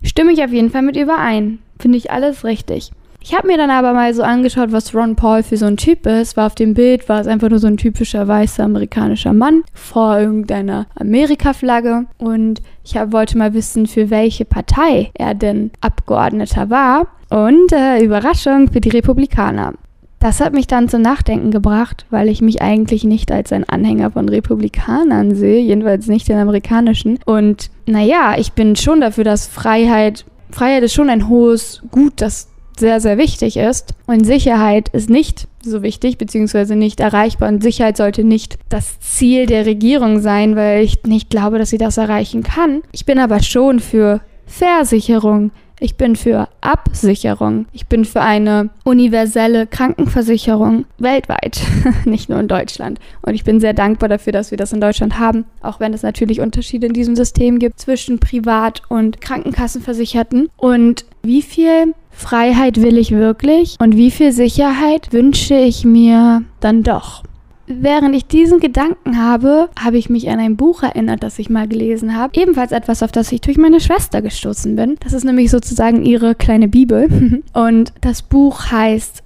Stimme 0.03 0.31
ich 0.31 0.43
auf 0.43 0.51
jeden 0.51 0.69
Fall 0.69 0.81
mit 0.81 0.95
überein. 0.95 1.59
Finde 1.79 1.97
ich 1.97 2.11
alles 2.11 2.43
richtig. 2.43 2.91
Ich 3.21 3.35
habe 3.35 3.47
mir 3.47 3.57
dann 3.57 3.71
aber 3.71 3.91
mal 3.91 4.13
so 4.13 4.23
angeschaut, 4.23 4.71
was 4.71 4.95
Ron 4.95 5.17
Paul 5.17 5.43
für 5.43 5.57
so 5.57 5.65
ein 5.65 5.75
Typ 5.75 6.05
ist. 6.05 6.37
War 6.37 6.45
auf 6.45 6.55
dem 6.55 6.73
Bild, 6.73 7.09
war 7.09 7.19
es 7.19 7.27
einfach 7.27 7.49
nur 7.49 7.59
so 7.59 7.67
ein 7.67 7.75
typischer 7.75 8.25
weißer 8.25 8.63
amerikanischer 8.63 9.33
Mann 9.33 9.63
vor 9.73 10.17
irgendeiner 10.17 10.87
Amerika-Flagge. 10.95 12.05
Und 12.19 12.61
ich 12.85 12.95
hab, 12.95 13.11
wollte 13.11 13.37
mal 13.37 13.53
wissen, 13.53 13.85
für 13.85 14.09
welche 14.09 14.45
Partei 14.45 15.11
er 15.13 15.33
denn 15.33 15.71
Abgeordneter 15.81 16.69
war. 16.69 17.07
Und 17.29 17.73
äh, 17.73 18.01
Überraschung 18.01 18.71
für 18.71 18.79
die 18.79 18.89
Republikaner. 18.89 19.73
Das 20.19 20.39
hat 20.41 20.53
mich 20.53 20.65
dann 20.65 20.89
zum 20.89 21.01
Nachdenken 21.01 21.51
gebracht, 21.51 22.05
weil 22.09 22.27
ich 22.27 22.41
mich 22.41 22.61
eigentlich 22.61 23.03
nicht 23.03 23.31
als 23.31 23.51
ein 23.51 23.69
Anhänger 23.69 24.11
von 24.11 24.27
Republikanern 24.27 25.35
sehe, 25.35 25.61
jedenfalls 25.61 26.07
nicht 26.07 26.27
den 26.27 26.39
amerikanischen. 26.39 27.19
Und 27.25 27.69
naja, 27.85 28.35
ich 28.37 28.53
bin 28.53 28.75
schon 28.75 29.01
dafür, 29.01 29.23
dass 29.23 29.47
Freiheit, 29.47 30.25
Freiheit 30.49 30.83
ist 30.83 30.93
schon 30.93 31.09
ein 31.09 31.29
hohes 31.29 31.83
Gut, 31.91 32.13
das 32.17 32.47
sehr, 32.79 32.99
sehr 32.99 33.17
wichtig 33.17 33.57
ist. 33.57 33.93
Und 34.05 34.25
Sicherheit 34.25 34.89
ist 34.89 35.09
nicht 35.09 35.47
so 35.61 35.81
wichtig, 35.83 36.17
beziehungsweise 36.17 36.75
nicht 36.75 36.99
erreichbar. 36.99 37.49
Und 37.49 37.63
Sicherheit 37.63 37.97
sollte 37.97 38.23
nicht 38.23 38.57
das 38.69 38.99
Ziel 38.99 39.45
der 39.45 39.65
Regierung 39.65 40.19
sein, 40.19 40.55
weil 40.55 40.83
ich 40.83 41.03
nicht 41.03 41.29
glaube, 41.29 41.59
dass 41.59 41.69
sie 41.69 41.77
das 41.77 41.97
erreichen 41.97 42.43
kann. 42.43 42.81
Ich 42.91 43.05
bin 43.05 43.19
aber 43.19 43.41
schon 43.41 43.79
für 43.79 44.21
Versicherung, 44.45 45.51
ich 45.79 45.95
bin 45.95 46.15
für 46.15 46.47
Absicherung. 46.61 47.67
Ich 47.71 47.87
bin 47.87 48.05
für 48.05 48.21
eine 48.21 48.69
universelle 48.83 49.67
Krankenversicherung 49.67 50.85
weltweit, 50.97 51.61
nicht 52.05 52.29
nur 52.29 52.39
in 52.39 52.47
Deutschland. 52.47 52.99
Und 53.21 53.35
ich 53.35 53.43
bin 53.43 53.59
sehr 53.59 53.73
dankbar 53.73 54.09
dafür, 54.09 54.33
dass 54.33 54.51
wir 54.51 54.57
das 54.57 54.73
in 54.73 54.81
Deutschland 54.81 55.19
haben, 55.19 55.45
auch 55.61 55.79
wenn 55.79 55.93
es 55.93 56.03
natürlich 56.03 56.41
Unterschiede 56.41 56.87
in 56.87 56.93
diesem 56.93 57.15
System 57.15 57.59
gibt 57.59 57.79
zwischen 57.79 58.19
Privat- 58.19 58.81
und 58.89 59.21
Krankenkassenversicherten. 59.21 60.49
Und 60.57 61.05
wie 61.21 61.41
viel 61.41 61.93
Freiheit 62.09 62.81
will 62.81 62.97
ich 62.97 63.11
wirklich 63.11 63.75
und 63.79 63.95
wie 63.95 64.09
viel 64.09 64.31
Sicherheit 64.31 65.13
wünsche 65.13 65.55
ich 65.55 65.85
mir 65.85 66.43
dann 66.59 66.81
doch? 66.81 67.23
Während 67.67 68.15
ich 68.15 68.25
diesen 68.25 68.59
Gedanken 68.59 69.21
habe, 69.21 69.69
habe 69.77 69.97
ich 69.97 70.09
mich 70.09 70.29
an 70.29 70.39
ein 70.39 70.55
Buch 70.55 70.83
erinnert, 70.83 71.21
das 71.21 71.37
ich 71.37 71.49
mal 71.49 71.67
gelesen 71.67 72.15
habe. 72.15 72.39
Ebenfalls 72.39 72.71
etwas, 72.71 73.03
auf 73.03 73.11
das 73.11 73.31
ich 73.31 73.41
durch 73.41 73.57
meine 73.57 73.81
Schwester 73.81 74.21
gestoßen 74.21 74.75
bin. 74.75 74.95
Das 75.01 75.11
ist 75.11 75.25
nämlich 75.25 75.51
sozusagen 75.51 76.03
ihre 76.03 76.33
kleine 76.33 76.69
Bibel. 76.69 77.43
Und 77.53 77.93
das 78.01 78.21
Buch 78.21 78.71
heißt 78.71 79.23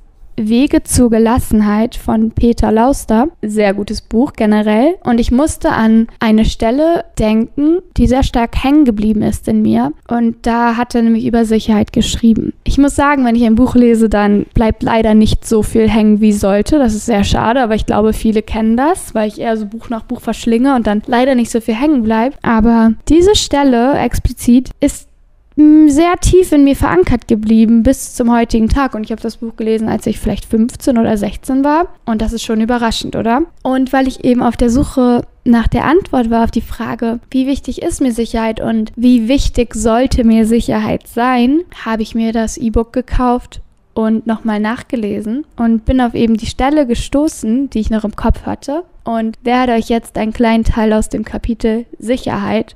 Wege 0.49 0.83
zur 0.83 1.09
Gelassenheit 1.09 1.95
von 1.95 2.31
Peter 2.31 2.71
Lauster. 2.71 3.27
Sehr 3.41 3.73
gutes 3.73 4.01
Buch 4.01 4.33
generell. 4.33 4.95
Und 5.03 5.19
ich 5.19 5.31
musste 5.31 5.69
an 5.71 6.07
eine 6.19 6.45
Stelle 6.45 7.05
denken, 7.19 7.79
die 7.97 8.07
sehr 8.07 8.23
stark 8.23 8.63
hängen 8.63 8.85
geblieben 8.85 9.21
ist 9.21 9.47
in 9.47 9.61
mir. 9.61 9.93
Und 10.07 10.37
da 10.43 10.77
hat 10.77 10.95
er 10.95 11.01
nämlich 11.01 11.25
über 11.25 11.45
Sicherheit 11.45 11.93
geschrieben. 11.93 12.53
Ich 12.63 12.77
muss 12.77 12.95
sagen, 12.95 13.25
wenn 13.25 13.35
ich 13.35 13.45
ein 13.45 13.55
Buch 13.55 13.75
lese, 13.75 14.09
dann 14.09 14.45
bleibt 14.53 14.83
leider 14.83 15.13
nicht 15.13 15.45
so 15.45 15.63
viel 15.63 15.89
hängen 15.89 16.21
wie 16.21 16.33
sollte. 16.33 16.79
Das 16.79 16.95
ist 16.95 17.05
sehr 17.05 17.23
schade, 17.23 17.61
aber 17.61 17.75
ich 17.75 17.85
glaube, 17.85 18.13
viele 18.13 18.41
kennen 18.41 18.77
das, 18.77 19.13
weil 19.13 19.27
ich 19.27 19.39
eher 19.39 19.57
so 19.57 19.65
Buch 19.65 19.89
nach 19.89 20.03
Buch 20.03 20.21
verschlinge 20.21 20.75
und 20.75 20.87
dann 20.87 21.01
leider 21.07 21.35
nicht 21.35 21.51
so 21.51 21.61
viel 21.61 21.75
hängen 21.75 22.03
bleibt. 22.03 22.37
Aber 22.41 22.93
diese 23.07 23.35
Stelle 23.35 23.97
explizit 23.97 24.69
ist 24.79 25.10
sehr 25.55 26.15
tief 26.21 26.51
in 26.51 26.63
mir 26.63 26.75
verankert 26.75 27.27
geblieben 27.27 27.83
bis 27.83 28.15
zum 28.15 28.31
heutigen 28.31 28.69
Tag. 28.69 28.95
Und 28.95 29.03
ich 29.03 29.11
habe 29.11 29.21
das 29.21 29.37
Buch 29.37 29.55
gelesen, 29.55 29.89
als 29.89 30.07
ich 30.07 30.19
vielleicht 30.19 30.45
15 30.45 30.97
oder 30.97 31.17
16 31.17 31.63
war. 31.63 31.87
Und 32.05 32.21
das 32.21 32.33
ist 32.33 32.43
schon 32.43 32.61
überraschend, 32.61 33.15
oder? 33.15 33.43
Und 33.63 33.91
weil 33.91 34.07
ich 34.07 34.23
eben 34.23 34.41
auf 34.41 34.55
der 34.55 34.69
Suche 34.69 35.23
nach 35.43 35.67
der 35.67 35.85
Antwort 35.85 36.29
war 36.29 36.43
auf 36.43 36.51
die 36.51 36.61
Frage, 36.61 37.19
wie 37.31 37.47
wichtig 37.47 37.81
ist 37.81 38.01
mir 38.01 38.13
Sicherheit 38.13 38.61
und 38.61 38.91
wie 38.95 39.27
wichtig 39.27 39.73
sollte 39.73 40.23
mir 40.23 40.45
Sicherheit 40.45 41.07
sein, 41.07 41.61
habe 41.83 42.03
ich 42.03 42.15
mir 42.15 42.31
das 42.31 42.57
E-Book 42.57 42.93
gekauft 42.93 43.61
und 43.93 44.27
nochmal 44.27 44.59
nachgelesen 44.59 45.45
und 45.57 45.83
bin 45.85 45.99
auf 45.99 46.13
eben 46.13 46.37
die 46.37 46.45
Stelle 46.45 46.85
gestoßen, 46.85 47.69
die 47.69 47.79
ich 47.79 47.89
noch 47.89 48.03
im 48.03 48.15
Kopf 48.15 48.45
hatte 48.45 48.83
und 49.03 49.37
werde 49.43 49.73
euch 49.73 49.89
jetzt 49.89 50.17
einen 50.17 50.31
kleinen 50.31 50.63
Teil 50.63 50.93
aus 50.93 51.09
dem 51.09 51.25
Kapitel 51.25 51.85
Sicherheit 51.99 52.75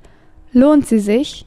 lohnt 0.51 0.87
sie 0.87 0.99
sich 0.99 1.45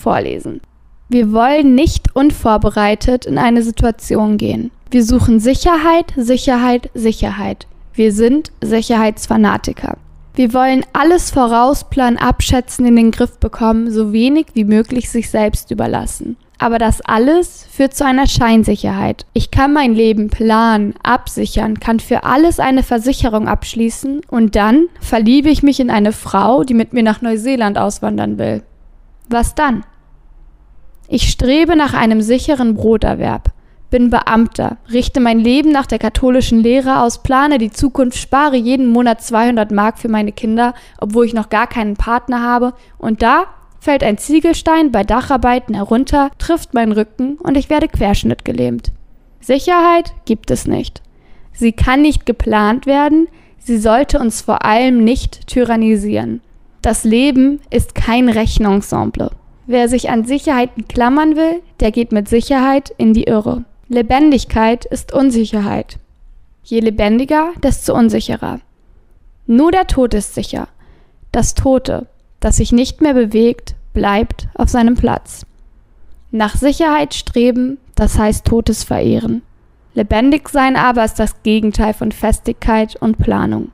vorlesen. 0.00 0.60
Wir 1.08 1.32
wollen 1.32 1.74
nicht 1.74 2.14
unvorbereitet 2.14 3.26
in 3.26 3.38
eine 3.38 3.62
Situation 3.62 4.36
gehen. 4.36 4.70
Wir 4.90 5.04
suchen 5.04 5.40
Sicherheit, 5.40 6.12
Sicherheit, 6.16 6.90
Sicherheit. 6.94 7.66
Wir 7.94 8.12
sind 8.12 8.52
Sicherheitsfanatiker. 8.60 9.96
Wir 10.34 10.54
wollen 10.54 10.84
alles 10.92 11.30
vorausplanen, 11.30 12.18
abschätzen, 12.18 12.86
in 12.86 12.96
den 12.96 13.10
Griff 13.10 13.38
bekommen, 13.38 13.90
so 13.90 14.12
wenig 14.12 14.46
wie 14.54 14.64
möglich 14.64 15.10
sich 15.10 15.28
selbst 15.28 15.70
überlassen. 15.70 16.36
Aber 16.58 16.78
das 16.78 17.00
alles 17.00 17.66
führt 17.70 17.94
zu 17.94 18.04
einer 18.04 18.26
Scheinsicherheit. 18.26 19.26
Ich 19.32 19.50
kann 19.50 19.72
mein 19.72 19.94
Leben 19.94 20.28
planen, 20.28 20.94
absichern, 21.02 21.80
kann 21.80 22.00
für 22.00 22.22
alles 22.22 22.60
eine 22.60 22.82
Versicherung 22.82 23.48
abschließen 23.48 24.20
und 24.28 24.56
dann 24.56 24.86
verliebe 25.00 25.48
ich 25.48 25.62
mich 25.62 25.80
in 25.80 25.90
eine 25.90 26.12
Frau, 26.12 26.62
die 26.64 26.74
mit 26.74 26.92
mir 26.92 27.02
nach 27.02 27.22
Neuseeland 27.22 27.78
auswandern 27.78 28.38
will. 28.38 28.62
Was 29.28 29.54
dann? 29.54 29.84
Ich 31.12 31.28
strebe 31.28 31.74
nach 31.74 31.92
einem 31.92 32.22
sicheren 32.22 32.76
Broterwerb, 32.76 33.50
bin 33.90 34.10
Beamter, 34.10 34.76
richte 34.92 35.18
mein 35.18 35.40
Leben 35.40 35.72
nach 35.72 35.86
der 35.86 35.98
katholischen 35.98 36.60
Lehre 36.60 37.02
aus, 37.02 37.24
plane 37.24 37.58
die 37.58 37.72
Zukunft, 37.72 38.16
spare 38.16 38.54
jeden 38.54 38.86
Monat 38.86 39.20
200 39.20 39.72
Mark 39.72 39.98
für 39.98 40.08
meine 40.08 40.30
Kinder, 40.30 40.72
obwohl 41.00 41.26
ich 41.26 41.34
noch 41.34 41.48
gar 41.48 41.66
keinen 41.66 41.96
Partner 41.96 42.42
habe, 42.42 42.74
und 42.96 43.22
da 43.22 43.46
fällt 43.80 44.04
ein 44.04 44.18
Ziegelstein 44.18 44.92
bei 44.92 45.02
Dacharbeiten 45.02 45.74
herunter, 45.74 46.30
trifft 46.38 46.74
meinen 46.74 46.92
Rücken 46.92 47.38
und 47.38 47.56
ich 47.56 47.70
werde 47.70 47.88
querschnittgelähmt. 47.88 48.92
Sicherheit 49.40 50.12
gibt 50.26 50.52
es 50.52 50.68
nicht. 50.68 51.02
Sie 51.52 51.72
kann 51.72 52.02
nicht 52.02 52.24
geplant 52.24 52.86
werden, 52.86 53.26
sie 53.58 53.78
sollte 53.78 54.20
uns 54.20 54.42
vor 54.42 54.64
allem 54.64 55.02
nicht 55.02 55.48
tyrannisieren. 55.48 56.40
Das 56.82 57.02
Leben 57.02 57.58
ist 57.68 57.96
kein 57.96 58.28
Rechenensemble. 58.28 59.32
Wer 59.70 59.88
sich 59.88 60.10
an 60.10 60.24
Sicherheiten 60.24 60.88
klammern 60.88 61.36
will, 61.36 61.62
der 61.78 61.92
geht 61.92 62.10
mit 62.10 62.28
Sicherheit 62.28 62.92
in 62.98 63.14
die 63.14 63.28
Irre. 63.28 63.62
Lebendigkeit 63.86 64.84
ist 64.84 65.12
Unsicherheit. 65.12 66.00
Je 66.64 66.80
lebendiger, 66.80 67.52
desto 67.62 67.94
unsicherer. 67.94 68.58
Nur 69.46 69.70
der 69.70 69.86
Tod 69.86 70.12
ist 70.14 70.34
sicher. 70.34 70.66
Das 71.30 71.54
Tote, 71.54 72.08
das 72.40 72.56
sich 72.56 72.72
nicht 72.72 73.00
mehr 73.00 73.14
bewegt, 73.14 73.76
bleibt 73.92 74.48
auf 74.54 74.68
seinem 74.68 74.96
Platz. 74.96 75.46
Nach 76.32 76.56
Sicherheit 76.56 77.14
streben, 77.14 77.78
das 77.94 78.18
heißt 78.18 78.44
Totes 78.46 78.82
verehren. 78.82 79.42
Lebendig 79.94 80.48
sein 80.48 80.74
aber 80.74 81.04
ist 81.04 81.20
das 81.20 81.44
Gegenteil 81.44 81.94
von 81.94 82.10
Festigkeit 82.10 82.96
und 82.96 83.18
Planung. 83.18 83.70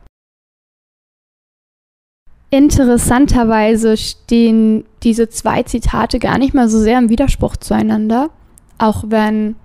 Interessanterweise 2.51 3.97
stehen 3.97 4.85
diese 5.03 5.29
zwei 5.29 5.63
Zitate 5.65 6.19
gar 6.19 6.39
nicht 6.39 6.55
mal 6.55 6.69
so 6.69 6.79
sehr 6.79 6.99
im 6.99 7.09
Widerspruch 7.09 7.57
zueinander, 7.57 8.31
auch 8.79 9.05
wenn 9.09 9.57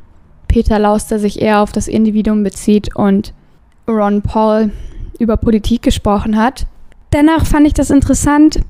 Peter 0.47 0.79
Lauster 0.79 1.19
sich 1.19 1.41
eher 1.41 1.61
auf 1.61 1.71
das 1.71 1.87
Individuum 1.87 2.43
bezieht 2.43 2.95
und 2.95 3.33
Ron 3.87 4.21
Paul 4.21 4.71
über 5.19 5.37
Politik 5.37 5.83
gesprochen 5.83 6.37
hat. 6.37 6.65
Dennoch 7.13 7.45
fand 7.45 7.67
ich 7.67 7.73
das 7.73 7.91
interessant, 7.91 8.61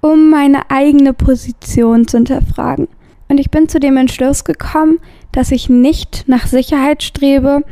um 0.00 0.30
meine 0.30 0.70
eigene 0.70 1.12
Position 1.12 2.06
zu 2.06 2.18
hinterfragen. 2.18 2.88
Und 3.28 3.38
ich 3.38 3.50
bin 3.50 3.68
zu 3.68 3.80
dem 3.80 3.96
Entschluss 3.96 4.44
gekommen, 4.44 4.98
dass 5.32 5.50
ich 5.50 5.68
nicht 5.68 6.24
nach 6.28 6.46
Sicherheit 6.46 7.02
strebe 7.02 7.64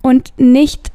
und 0.00 0.32
nicht 0.38 0.90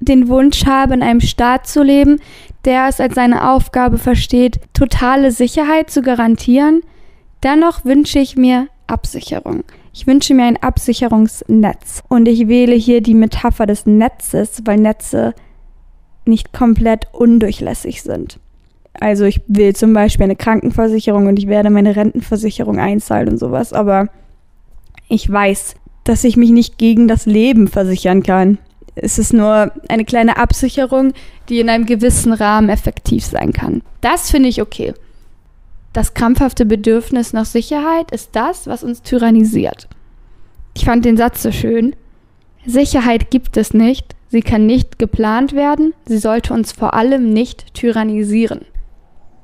den 0.00 0.28
Wunsch 0.28 0.66
habe, 0.66 0.94
in 0.94 1.02
einem 1.02 1.20
Staat 1.20 1.66
zu 1.66 1.82
leben, 1.82 2.20
der 2.66 2.88
es 2.88 3.00
als 3.00 3.14
seine 3.14 3.50
Aufgabe 3.50 3.96
versteht, 3.96 4.60
totale 4.74 5.30
Sicherheit 5.30 5.90
zu 5.90 6.02
garantieren. 6.02 6.82
Dennoch 7.42 7.84
wünsche 7.84 8.18
ich 8.18 8.36
mir 8.36 8.68
Absicherung. 8.86 9.64
Ich 9.92 10.06
wünsche 10.06 10.34
mir 10.34 10.44
ein 10.44 10.62
Absicherungsnetz. 10.62 12.02
Und 12.08 12.28
ich 12.28 12.48
wähle 12.48 12.74
hier 12.74 13.00
die 13.00 13.14
Metapher 13.14 13.66
des 13.66 13.86
Netzes, 13.86 14.62
weil 14.64 14.78
Netze 14.78 15.34
nicht 16.26 16.52
komplett 16.52 17.06
undurchlässig 17.12 18.02
sind. 18.02 18.38
Also 19.00 19.24
ich 19.24 19.40
will 19.46 19.74
zum 19.74 19.92
Beispiel 19.92 20.24
eine 20.24 20.36
Krankenversicherung 20.36 21.26
und 21.26 21.38
ich 21.38 21.48
werde 21.48 21.70
meine 21.70 21.96
Rentenversicherung 21.96 22.78
einzahlen 22.78 23.28
und 23.28 23.38
sowas, 23.38 23.72
aber 23.72 24.08
ich 25.08 25.30
weiß, 25.30 25.76
dass 26.04 26.24
ich 26.24 26.36
mich 26.36 26.50
nicht 26.50 26.78
gegen 26.78 27.08
das 27.08 27.26
Leben 27.26 27.68
versichern 27.68 28.22
kann. 28.22 28.58
Es 28.96 29.18
ist 29.18 29.34
nur 29.34 29.72
eine 29.88 30.06
kleine 30.06 30.38
Absicherung, 30.38 31.12
die 31.48 31.60
in 31.60 31.68
einem 31.68 31.84
gewissen 31.84 32.32
Rahmen 32.32 32.70
effektiv 32.70 33.24
sein 33.24 33.52
kann. 33.52 33.82
Das 34.00 34.30
finde 34.30 34.48
ich 34.48 34.62
okay. 34.62 34.94
Das 35.92 36.14
krampfhafte 36.14 36.66
Bedürfnis 36.66 37.32
nach 37.32 37.44
Sicherheit 37.44 38.10
ist 38.10 38.30
das, 38.32 38.66
was 38.66 38.82
uns 38.82 39.02
tyrannisiert. 39.02 39.88
Ich 40.74 40.86
fand 40.86 41.04
den 41.04 41.16
Satz 41.16 41.42
so 41.42 41.52
schön. 41.52 41.94
Sicherheit 42.66 43.30
gibt 43.30 43.56
es 43.56 43.72
nicht, 43.72 44.16
sie 44.28 44.42
kann 44.42 44.66
nicht 44.66 44.98
geplant 44.98 45.54
werden, 45.54 45.94
sie 46.06 46.18
sollte 46.18 46.52
uns 46.52 46.72
vor 46.72 46.94
allem 46.94 47.32
nicht 47.32 47.74
tyrannisieren. 47.74 48.62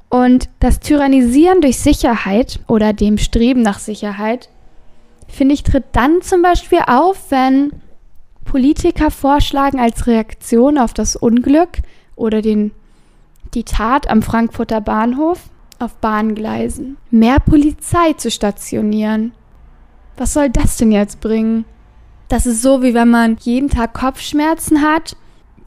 Und 0.08 0.48
das 0.60 0.80
Tyrannisieren 0.80 1.60
durch 1.60 1.78
Sicherheit 1.78 2.60
oder 2.68 2.92
dem 2.92 3.16
Streben 3.16 3.62
nach 3.62 3.78
Sicherheit, 3.78 4.50
finde 5.28 5.54
ich, 5.54 5.62
tritt 5.62 5.84
dann 5.92 6.20
zum 6.20 6.42
Beispiel 6.42 6.80
auf, 6.86 7.30
wenn 7.30 7.70
Politiker 8.44 9.10
vorschlagen 9.10 9.78
als 9.78 10.06
Reaktion 10.06 10.78
auf 10.78 10.94
das 10.94 11.16
Unglück 11.16 11.78
oder 12.16 12.42
den, 12.42 12.72
die 13.54 13.64
Tat 13.64 14.08
am 14.08 14.22
Frankfurter 14.22 14.80
Bahnhof 14.80 15.50
auf 15.78 15.94
Bahngleisen, 15.96 16.96
mehr 17.10 17.40
Polizei 17.40 18.12
zu 18.14 18.30
stationieren. 18.30 19.32
Was 20.16 20.34
soll 20.34 20.50
das 20.50 20.76
denn 20.76 20.92
jetzt 20.92 21.20
bringen? 21.20 21.64
Das 22.28 22.46
ist 22.46 22.62
so, 22.62 22.82
wie 22.82 22.94
wenn 22.94 23.10
man 23.10 23.36
jeden 23.40 23.68
Tag 23.68 23.94
Kopfschmerzen 23.94 24.82
hat 24.82 25.16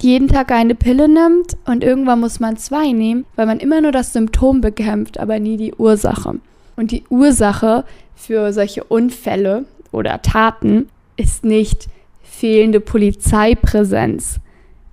jeden 0.02 0.28
Tag 0.28 0.52
eine 0.52 0.76
Pille 0.76 1.08
nimmt 1.08 1.58
und 1.66 1.84
irgendwann 1.84 2.20
muss 2.20 2.40
man 2.40 2.58
zwei 2.58 2.92
nehmen, 2.92 3.26
weil 3.36 3.46
man 3.46 3.60
immer 3.60 3.82
nur 3.82 3.92
das 3.92 4.14
Symptom 4.14 4.62
bekämpft, 4.62 5.20
aber 5.20 5.40
nie 5.40 5.58
die 5.58 5.74
Ursache. 5.74 6.40
Und 6.76 6.92
die 6.92 7.04
Ursache 7.10 7.86
für 8.16 8.52
solche 8.52 8.84
Unfälle 8.84 9.66
oder 9.92 10.22
Taten 10.22 10.90
ist 11.16 11.46
nicht 11.46 11.88
fehlende 12.36 12.80
Polizeipräsenz. 12.80 14.40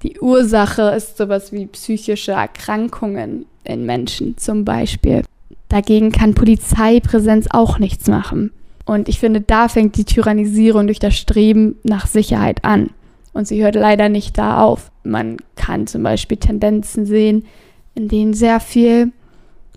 Die 0.03 0.19
Ursache 0.21 0.83
ist 0.97 1.17
sowas 1.17 1.53
wie 1.53 1.67
psychische 1.67 2.33
Erkrankungen 2.33 3.47
in 3.65 3.85
Menschen 3.85 4.37
zum 4.39 4.65
Beispiel. 4.65 5.23
Dagegen 5.69 6.13
kann 6.13 6.35
Polizeipräsenz 6.35 7.47
auch 7.51 7.79
nichts 7.79 8.09
machen. 8.09 8.53
Und 8.85 9.09
ich 9.09 9.19
finde, 9.19 9.41
da 9.41 9.69
fängt 9.69 9.97
die 9.97 10.05
Tyrannisierung 10.05 10.87
durch 10.87 10.99
das 10.99 11.15
Streben 11.15 11.77
nach 11.83 12.07
Sicherheit 12.07 12.65
an. 12.65 12.91
Und 13.33 13.49
sie 13.49 13.63
hört 13.63 13.75
leider 13.75 14.09
nicht 14.09 14.39
da 14.39 14.63
auf. 14.63 14.91
Man 15.05 15.39
kann 15.57 15.87
zum 15.87 16.03
Beispiel 16.03 16.37
Tendenzen 16.37 17.07
sehen, 17.07 17.45
in 17.95 18.09
denen 18.09 18.35
sehr 18.35 18.61
viel 18.61 19.13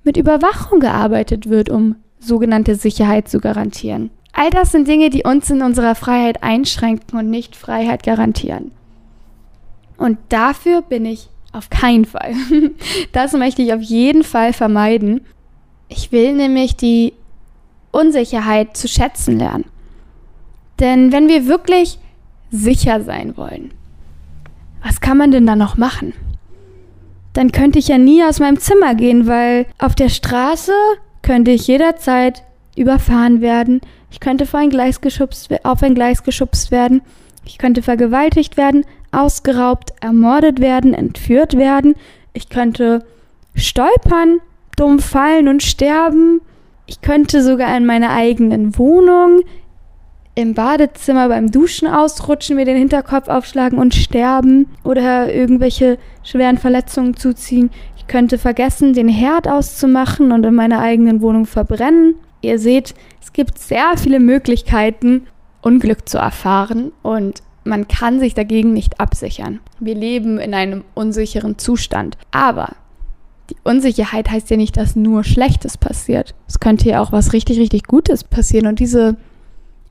mit 0.04 0.18
Überwachung 0.18 0.80
gearbeitet 0.80 1.50
wird, 1.50 1.70
um 1.70 1.96
sogenannte 2.20 2.76
Sicherheit 2.76 3.30
zu 3.30 3.40
garantieren. 3.40 4.10
All 4.38 4.50
das 4.50 4.74
sind 4.74 4.86
Dinge, 4.86 5.10
die 5.10 5.24
uns 5.24 5.50
in 5.50 5.62
unserer 5.62 5.96
Freiheit 5.96 6.44
einschränken 6.44 7.18
und 7.18 7.30
nicht 7.30 7.56
Freiheit 7.56 8.04
garantieren. 8.04 8.72
Und 9.98 10.18
dafür 10.28 10.82
bin 10.82 11.06
ich 11.06 11.30
auf 11.54 11.70
keinen 11.70 12.04
Fall. 12.04 12.34
Das 13.14 13.32
möchte 13.32 13.62
ich 13.62 13.74
auf 13.74 13.82
jeden 13.82 14.24
Fall 14.24 14.52
vermeiden. 14.52 15.22
Ich 15.88 16.12
will 16.12 16.34
nämlich 16.34 16.76
die 16.76 17.14
Unsicherheit 17.92 18.76
zu 18.76 18.90
schätzen 18.90 19.40
lernen. 19.40 19.64
Denn 20.82 21.14
wenn 21.14 21.30
wir 21.30 21.48
wirklich 21.48 21.98
sicher 22.52 23.02
sein 23.02 23.38
wollen, 23.38 23.72
was 24.84 25.00
kann 25.00 25.18
man 25.18 25.32
denn 25.32 25.48
da 25.48 25.56
noch 25.56 25.78
machen? 25.78 26.12
Dann 27.32 27.54
könnte 27.54 27.80
ich 27.80 27.88
ja 27.88 27.98
nie 27.98 28.22
aus 28.22 28.42
meinem 28.42 28.60
Zimmer 28.60 28.96
gehen, 28.96 29.28
weil 29.28 29.66
auf 29.78 29.96
der 29.96 30.10
Straße 30.10 30.74
könnte 31.22 31.52
ich 31.52 31.68
jederzeit 31.68 32.44
überfahren 32.76 33.42
werden. 33.42 33.82
Ich 34.12 34.20
könnte 34.20 34.46
vor 34.46 34.60
ein 34.60 34.70
Gleis 34.70 35.02
geschubst, 35.02 35.50
auf 35.64 35.84
ein 35.84 35.96
Gleis 35.96 36.24
geschubst 36.24 36.72
werden. 36.72 37.02
Ich 37.46 37.58
könnte 37.58 37.82
vergewaltigt 37.82 38.58
werden, 38.58 38.86
ausgeraubt, 39.12 39.94
ermordet 40.02 40.60
werden, 40.60 40.94
entführt 40.94 41.58
werden. 41.58 41.96
Ich 42.34 42.50
könnte 42.50 43.06
stolpern, 43.56 44.40
dumm 44.76 45.00
fallen 45.00 45.48
und 45.48 45.64
sterben. 45.64 46.42
Ich 46.86 47.02
könnte 47.02 47.42
sogar 47.42 47.76
in 47.78 47.86
meiner 47.86 48.12
eigenen 48.12 48.78
Wohnung 48.78 49.42
im 50.36 50.54
Badezimmer 50.54 51.30
beim 51.30 51.50
Duschen 51.50 51.88
ausrutschen, 51.88 52.58
mir 52.58 52.66
den 52.66 52.78
Hinterkopf 52.78 53.30
aufschlagen 53.30 53.80
und 53.80 53.96
sterben 53.96 54.68
oder 54.84 55.34
irgendwelche 55.34 55.98
schweren 56.24 56.58
Verletzungen 56.58 57.16
zuziehen. 57.16 57.72
Ich 57.96 58.08
könnte 58.08 58.38
vergessen, 58.38 58.94
den 58.94 59.08
Herd 59.08 59.48
auszumachen 59.48 60.34
und 60.34 60.46
in 60.46 60.54
meiner 60.54 60.80
eigenen 60.80 61.22
Wohnung 61.22 61.46
verbrennen. 61.46 62.16
Ihr 62.46 62.60
seht, 62.60 62.94
es 63.22 63.34
gibt 63.34 63.58
sehr 63.58 63.98
viele 63.98 64.20
Möglichkeiten, 64.20 65.28
Unglück 65.62 66.08
zu 66.08 66.18
erfahren 66.18 66.92
und 67.02 67.42
man 67.64 67.88
kann 67.88 68.20
sich 68.20 68.36
dagegen 68.36 68.74
nicht 68.74 69.00
absichern. 69.00 69.60
Wir 69.80 69.96
leben 69.96 70.38
in 70.38 70.54
einem 70.54 70.84
unsicheren 70.94 71.58
Zustand. 71.58 72.18
Aber 72.30 72.76
die 73.50 73.58
Unsicherheit 73.64 74.30
heißt 74.30 74.50
ja 74.52 74.58
nicht, 74.58 74.78
dass 74.78 74.96
nur 74.96 75.24
Schlechtes 75.24 75.78
passiert. 75.78 76.36
Es 76.48 76.60
könnte 76.60 76.90
ja 76.90 77.02
auch 77.02 77.12
was 77.12 77.34
richtig, 77.34 77.60
richtig 77.60 77.84
Gutes 77.86 78.24
passieren. 78.24 78.68
Und 78.68 78.80
diese 78.80 79.18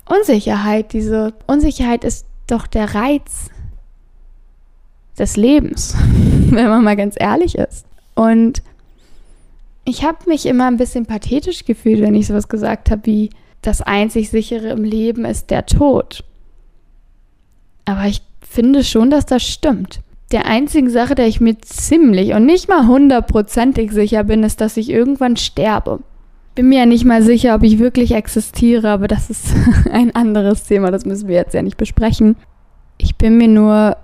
Unsicherheit, 0.07 0.93
diese 0.93 1.35
Unsicherheit 1.47 2.05
ist 2.05 2.27
doch 2.47 2.67
der 2.69 2.95
Reiz 2.95 3.51
des 5.19 5.37
Lebens, 5.37 5.97
wenn 6.51 6.69
man 6.69 6.85
mal 6.85 6.97
ganz 6.97 7.17
ehrlich 7.19 7.57
ist. 7.57 7.87
Und 8.15 8.63
ich 9.85 10.05
habe 10.05 10.19
mich 10.27 10.47
immer 10.47 10.67
ein 10.67 10.77
bisschen 10.77 11.07
pathetisch 11.07 11.65
gefühlt, 11.65 12.01
wenn 12.01 12.15
ich 12.15 12.27
sowas 12.27 12.49
gesagt 12.49 12.91
habe 12.91 13.05
wie, 13.05 13.31
das 13.63 13.81
einzig 13.81 14.31
sichere 14.31 14.69
im 14.69 14.85
Leben 14.85 15.25
ist 15.25 15.51
der 15.51 15.67
Tod. 15.67 16.25
Aber 17.85 18.05
ich 18.05 18.23
finde 18.41 18.85
schon, 18.85 19.11
dass 19.11 19.27
das 19.27 19.43
stimmt. 19.43 20.01
Der 20.33 20.47
einzige 20.47 20.91
Sache, 20.91 21.15
der 21.15 21.27
ich 21.27 21.41
mir 21.41 21.59
ziemlich 21.61 22.35
und 22.35 22.47
nicht 22.47 22.69
mal 22.69 22.87
hundertprozentig 22.87 23.93
sicher 23.93 24.25
bin, 24.25 24.43
ist, 24.43 24.61
dass 24.61 24.77
ich 24.77 24.91
irgendwann 24.91 25.37
sterbe. 25.37 26.01
Bin 26.55 26.69
mir 26.69 26.81
ja 26.81 26.87
nicht 26.87 27.05
mal 27.05 27.23
sicher, 27.23 27.55
ob 27.55 27.63
ich 27.63 27.79
wirklich 27.79 28.13
existiere, 28.13 28.89
aber 28.91 29.09
das 29.09 29.31
ist 29.31 29.47
ein 29.91 30.15
anderes 30.15 30.65
Thema, 30.65 30.91
das 30.91 31.05
müssen 31.05 31.29
wir 31.29 31.37
jetzt 31.37 31.55
ja 31.55 31.63
nicht 31.63 31.77
besprechen. 31.77 32.37
Ich 32.99 33.17
bin 33.17 33.39
mir 33.39 33.49
nur 33.49 33.97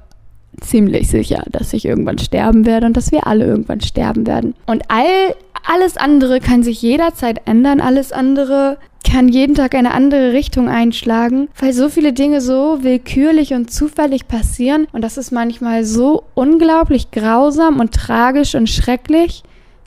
ziemlich 0.60 1.08
sicher, 1.08 1.42
dass 1.50 1.72
ich 1.72 1.84
irgendwann 1.84 2.18
sterben 2.18 2.66
werde 2.66 2.86
und 2.86 2.96
dass 2.96 3.12
wir 3.12 3.26
alle 3.26 3.46
irgendwann 3.46 3.80
sterben 3.80 4.26
werden. 4.26 4.54
Und 4.66 4.82
all, 4.88 5.34
alles 5.66 5.96
andere 5.96 6.40
kann 6.40 6.62
sich 6.62 6.82
jederzeit 6.82 7.42
ändern, 7.46 7.80
alles 7.80 8.12
andere 8.12 8.78
kann 9.08 9.28
jeden 9.28 9.54
Tag 9.54 9.74
eine 9.74 9.92
andere 9.92 10.32
Richtung 10.32 10.68
einschlagen, 10.68 11.48
weil 11.58 11.72
so 11.72 11.88
viele 11.88 12.12
Dinge 12.12 12.40
so 12.40 12.82
willkürlich 12.82 13.54
und 13.54 13.70
zufällig 13.70 14.28
passieren 14.28 14.86
und 14.92 15.02
das 15.02 15.16
ist 15.16 15.32
manchmal 15.32 15.84
so 15.84 16.24
unglaublich 16.34 17.10
grausam 17.10 17.80
und 17.80 17.92
tragisch 17.92 18.54
und 18.54 18.68
schrecklich 18.68 19.42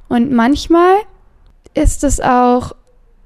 und 0.10 0.32
manchmal 0.32 0.96
ist 1.74 2.04
es 2.04 2.20
auch 2.20 2.74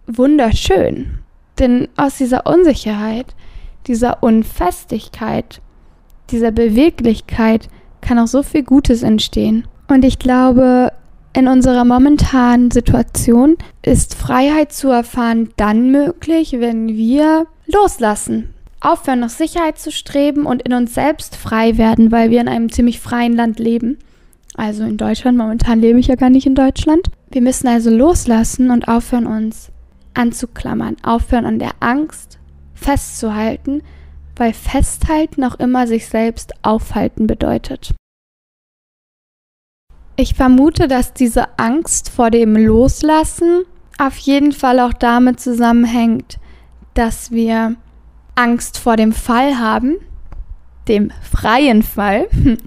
wunderschön, 0.08 1.20
denn 1.60 1.88
aus 1.98 2.18
dieser 2.18 2.46
Unsicherheit, 2.46 3.36
dieser 3.88 4.24
Unfestigkeit, 4.24 5.62
dieser 6.30 6.52
Beweglichkeit 6.52 7.70
kann 8.02 8.20
auch 8.20 8.28
so 8.28 8.44
viel 8.44 8.64
Gutes 8.64 9.04
entstehen. 9.04 9.68
Und 9.88 10.04
ich 10.04 10.20
glaube, 10.20 10.92
in 11.34 11.48
unserer 11.48 11.86
momentanen 11.86 12.72
Situation 12.72 13.58
ist 13.84 14.16
Freiheit 14.16 14.72
zu 14.72 14.90
erfahren 14.90 15.50
dann 15.58 15.92
möglich, 15.92 16.54
wenn 16.60 16.88
wir 16.88 17.48
loslassen, 17.68 18.54
aufhören 18.80 19.20
nach 19.20 19.30
Sicherheit 19.30 19.78
zu 19.78 19.92
streben 19.92 20.46
und 20.46 20.62
in 20.62 20.74
uns 20.74 20.94
selbst 20.94 21.36
frei 21.36 21.78
werden, 21.78 22.12
weil 22.12 22.32
wir 22.32 22.42
in 22.42 22.48
einem 22.48 22.72
ziemlich 22.72 23.00
freien 23.00 23.34
Land 23.34 23.60
leben. 23.60 23.98
Also 24.56 24.84
in 24.84 24.98
Deutschland, 24.98 25.38
momentan 25.38 25.80
lebe 25.80 26.00
ich 26.00 26.08
ja 26.08 26.16
gar 26.16 26.32
nicht 26.32 26.48
in 26.48 26.56
Deutschland. 26.56 27.10
Wir 27.30 27.42
müssen 27.42 27.68
also 27.68 27.92
loslassen 27.92 28.72
und 28.72 28.88
aufhören 28.88 29.28
uns 29.28 29.72
anzuklammern, 30.16 30.98
aufhören 31.04 31.46
an 31.46 31.60
der 31.60 31.72
Angst 31.80 32.40
festzuhalten, 32.74 33.84
weil 34.36 34.54
festhalten 34.54 35.44
auch 35.44 35.56
immer 35.60 35.88
sich 35.88 36.08
selbst 36.08 36.54
aufhalten 36.64 37.28
bedeutet. 37.28 37.94
Ich 40.20 40.34
vermute, 40.34 40.88
dass 40.88 41.14
diese 41.14 41.60
Angst 41.60 42.10
vor 42.10 42.32
dem 42.32 42.58
Loslassen 42.58 43.66
auf 44.00 44.18
jeden 44.18 44.52
Fall 44.52 44.80
auch 44.80 44.94
damit 44.94 45.40
zusammenhängt, 45.40 46.38
dass 46.96 47.30
wir 47.30 47.76
Angst 48.34 48.80
vor 48.80 48.96
dem 48.96 49.14
Fall 49.14 49.60
haben, 49.60 49.98
dem 50.88 51.12
freien 51.22 51.84
Fall. 51.84 52.28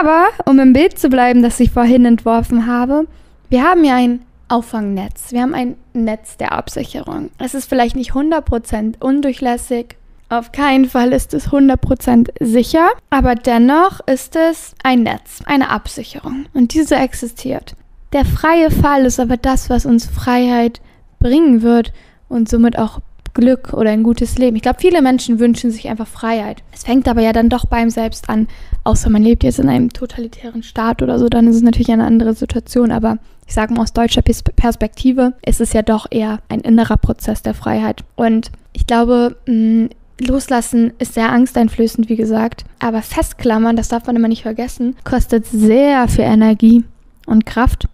Aber, 0.00 0.26
um 0.44 0.58
im 0.58 0.74
Bild 0.74 0.98
zu 0.98 1.08
bleiben, 1.08 1.42
das 1.42 1.60
ich 1.60 1.70
vorhin 1.70 2.04
entworfen 2.04 2.66
habe, 2.66 3.06
wir 3.48 3.62
haben 3.62 3.82
ja 3.82 3.96
ein 3.96 4.20
Auffangnetz. 4.48 5.32
Wir 5.32 5.40
haben 5.40 5.54
ein 5.54 5.76
Netz 5.94 6.36
der 6.36 6.52
Absicherung. 6.52 7.30
Es 7.38 7.54
ist 7.54 7.70
vielleicht 7.70 7.96
nicht 7.96 8.12
100% 8.12 9.02
undurchlässig, 9.02 9.96
auf 10.28 10.52
keinen 10.52 10.86
Fall 10.86 11.12
ist 11.12 11.34
es 11.34 11.48
100% 11.48 12.30
sicher, 12.40 12.88
aber 13.10 13.34
dennoch 13.34 14.00
ist 14.06 14.36
es 14.36 14.74
ein 14.82 15.02
Netz, 15.02 15.42
eine 15.44 15.70
Absicherung 15.70 16.46
und 16.54 16.74
diese 16.74 16.96
existiert. 16.96 17.76
Der 18.12 18.24
freie 18.24 18.70
Fall 18.70 19.04
ist 19.04 19.20
aber 19.20 19.36
das, 19.36 19.70
was 19.70 19.86
uns 19.86 20.06
Freiheit 20.06 20.80
bringen 21.18 21.62
wird 21.62 21.92
und 22.28 22.48
somit 22.48 22.78
auch 22.78 23.00
Glück 23.34 23.72
oder 23.74 23.90
ein 23.90 24.04
gutes 24.04 24.38
Leben. 24.38 24.56
Ich 24.56 24.62
glaube, 24.62 24.80
viele 24.80 25.02
Menschen 25.02 25.40
wünschen 25.40 25.70
sich 25.70 25.88
einfach 25.88 26.06
Freiheit. 26.06 26.62
Es 26.72 26.84
fängt 26.84 27.08
aber 27.08 27.20
ja 27.20 27.32
dann 27.32 27.48
doch 27.48 27.66
beim 27.66 27.90
Selbst 27.90 28.30
an. 28.30 28.46
Außer 28.84 29.10
man 29.10 29.22
lebt 29.22 29.42
jetzt 29.42 29.58
in 29.58 29.68
einem 29.68 29.92
totalitären 29.92 30.62
Staat 30.62 31.02
oder 31.02 31.18
so, 31.18 31.28
dann 31.28 31.48
ist 31.48 31.56
es 31.56 31.62
natürlich 31.62 31.90
eine 31.90 32.04
andere 32.04 32.34
Situation. 32.34 32.92
Aber 32.92 33.18
ich 33.46 33.54
sage 33.54 33.74
mal 33.74 33.82
aus 33.82 33.92
deutscher 33.92 34.22
Perspektive 34.22 35.34
ist 35.44 35.60
es 35.60 35.72
ja 35.72 35.82
doch 35.82 36.06
eher 36.10 36.38
ein 36.48 36.60
innerer 36.60 36.96
Prozess 36.96 37.42
der 37.42 37.54
Freiheit. 37.54 38.04
Und 38.14 38.52
ich 38.72 38.86
glaube, 38.86 39.36
mm, 39.46 39.86
Loslassen 40.20 40.92
ist 40.98 41.14
sehr 41.14 41.30
angsteinflößend, 41.30 42.08
wie 42.08 42.16
gesagt. 42.16 42.64
Aber 42.78 43.02
festklammern, 43.02 43.76
das 43.76 43.88
darf 43.88 44.06
man 44.06 44.16
immer 44.16 44.28
nicht 44.28 44.42
vergessen, 44.42 44.96
kostet 45.04 45.46
sehr 45.46 46.06
viel 46.08 46.24
Energie 46.24 46.84
und 47.26 47.46
Kraft. 47.46 47.88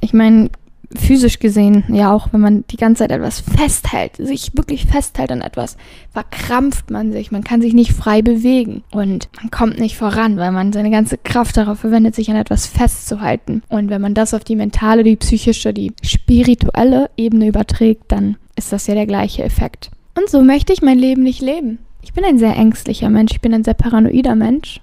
Ich 0.00 0.12
meine, 0.12 0.50
physisch 0.96 1.38
gesehen, 1.38 1.84
ja 1.88 2.12
auch, 2.12 2.32
wenn 2.32 2.40
man 2.40 2.64
die 2.70 2.76
ganze 2.76 3.00
Zeit 3.00 3.12
etwas 3.12 3.40
festhält, 3.40 4.16
sich 4.16 4.56
wirklich 4.56 4.86
festhält 4.86 5.30
an 5.30 5.40
etwas, 5.40 5.76
verkrampft 6.12 6.90
man 6.90 7.12
sich, 7.12 7.30
man 7.30 7.44
kann 7.44 7.62
sich 7.62 7.74
nicht 7.74 7.92
frei 7.92 8.22
bewegen 8.22 8.82
und 8.90 9.28
man 9.36 9.50
kommt 9.50 9.78
nicht 9.78 9.96
voran, 9.96 10.36
weil 10.36 10.50
man 10.50 10.72
seine 10.72 10.90
ganze 10.90 11.16
Kraft 11.16 11.56
darauf 11.56 11.80
verwendet, 11.80 12.16
sich 12.16 12.30
an 12.30 12.36
etwas 12.36 12.66
festzuhalten. 12.66 13.62
Und 13.68 13.88
wenn 13.88 14.00
man 14.00 14.14
das 14.14 14.34
auf 14.34 14.42
die 14.42 14.56
mentale, 14.56 15.04
die 15.04 15.16
psychische, 15.16 15.72
die 15.72 15.92
spirituelle 16.02 17.10
Ebene 17.16 17.46
überträgt, 17.46 18.10
dann 18.10 18.36
ist 18.56 18.72
das 18.72 18.88
ja 18.88 18.94
der 18.94 19.06
gleiche 19.06 19.44
Effekt. 19.44 19.90
Und 20.20 20.28
so 20.28 20.42
möchte 20.42 20.74
ich 20.74 20.82
mein 20.82 20.98
Leben 20.98 21.22
nicht 21.22 21.40
leben. 21.40 21.78
Ich 22.02 22.12
bin 22.12 22.24
ein 22.24 22.38
sehr 22.38 22.54
ängstlicher 22.54 23.08
Mensch, 23.08 23.32
ich 23.32 23.40
bin 23.40 23.54
ein 23.54 23.64
sehr 23.64 23.72
paranoider 23.72 24.34
Mensch. 24.34 24.80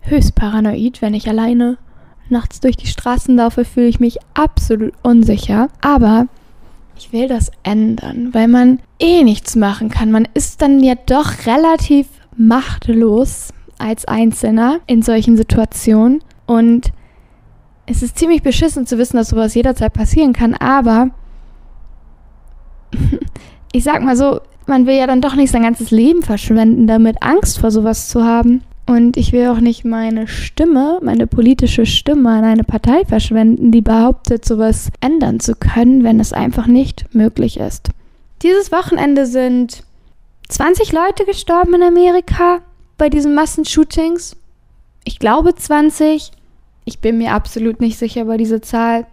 Höchst 0.00 0.34
paranoid, 0.34 1.02
wenn 1.02 1.12
ich 1.12 1.28
alleine 1.28 1.76
nachts 2.30 2.60
durch 2.60 2.78
die 2.78 2.86
Straßen 2.86 3.36
laufe, 3.36 3.66
fühle 3.66 3.88
ich 3.88 4.00
mich 4.00 4.16
absolut 4.32 4.94
unsicher. 5.02 5.68
Aber 5.82 6.28
ich 6.96 7.12
will 7.12 7.28
das 7.28 7.50
ändern, 7.62 8.32
weil 8.32 8.48
man 8.48 8.80
eh 8.98 9.22
nichts 9.22 9.54
machen 9.54 9.90
kann. 9.90 10.10
Man 10.10 10.26
ist 10.32 10.62
dann 10.62 10.82
ja 10.82 10.94
doch 10.94 11.46
relativ 11.46 12.06
machtlos 12.38 13.52
als 13.76 14.06
Einzelner 14.06 14.80
in 14.86 15.02
solchen 15.02 15.36
Situationen. 15.36 16.22
Und 16.46 16.90
es 17.84 18.02
ist 18.02 18.18
ziemlich 18.18 18.42
beschissen 18.42 18.86
zu 18.86 18.96
wissen, 18.96 19.18
dass 19.18 19.28
sowas 19.28 19.54
jederzeit 19.54 19.92
passieren 19.92 20.32
kann. 20.32 20.54
Aber 20.54 21.10
ich 23.72 23.84
sag 23.84 24.02
mal 24.02 24.16
so, 24.16 24.40
man 24.66 24.86
will 24.86 24.94
ja 24.94 25.06
dann 25.06 25.20
doch 25.20 25.34
nicht 25.34 25.50
sein 25.50 25.62
ganzes 25.62 25.90
Leben 25.90 26.22
verschwenden, 26.22 26.86
damit 26.86 27.22
Angst 27.22 27.58
vor 27.58 27.70
sowas 27.70 28.08
zu 28.08 28.24
haben. 28.24 28.62
Und 28.86 29.16
ich 29.16 29.32
will 29.32 29.46
auch 29.48 29.60
nicht 29.60 29.84
meine 29.84 30.26
Stimme, 30.26 30.98
meine 31.02 31.26
politische 31.26 31.86
Stimme 31.86 32.30
an 32.30 32.44
eine 32.44 32.64
Partei 32.64 33.04
verschwenden, 33.04 33.70
die 33.70 33.82
behauptet, 33.82 34.44
sowas 34.44 34.90
ändern 35.00 35.38
zu 35.38 35.54
können, 35.54 36.02
wenn 36.02 36.18
es 36.18 36.32
einfach 36.32 36.66
nicht 36.66 37.14
möglich 37.14 37.58
ist. 37.58 37.90
Dieses 38.42 38.72
Wochenende 38.72 39.26
sind 39.26 39.84
20 40.48 40.92
Leute 40.92 41.24
gestorben 41.24 41.74
in 41.74 41.82
Amerika 41.82 42.62
bei 42.98 43.08
diesen 43.08 43.34
Massenshootings. 43.34 44.34
Ich 45.04 45.20
glaube 45.20 45.54
20. 45.54 46.32
Ich 46.84 46.98
bin 46.98 47.18
mir 47.18 47.32
absolut 47.32 47.80
nicht 47.80 47.98
sicher 47.98 48.22
über 48.22 48.38
diese 48.38 48.60
Zahl. 48.60 49.06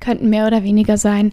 Könnten 0.00 0.28
mehr 0.28 0.46
oder 0.46 0.64
weniger 0.64 0.98
sein. 0.98 1.32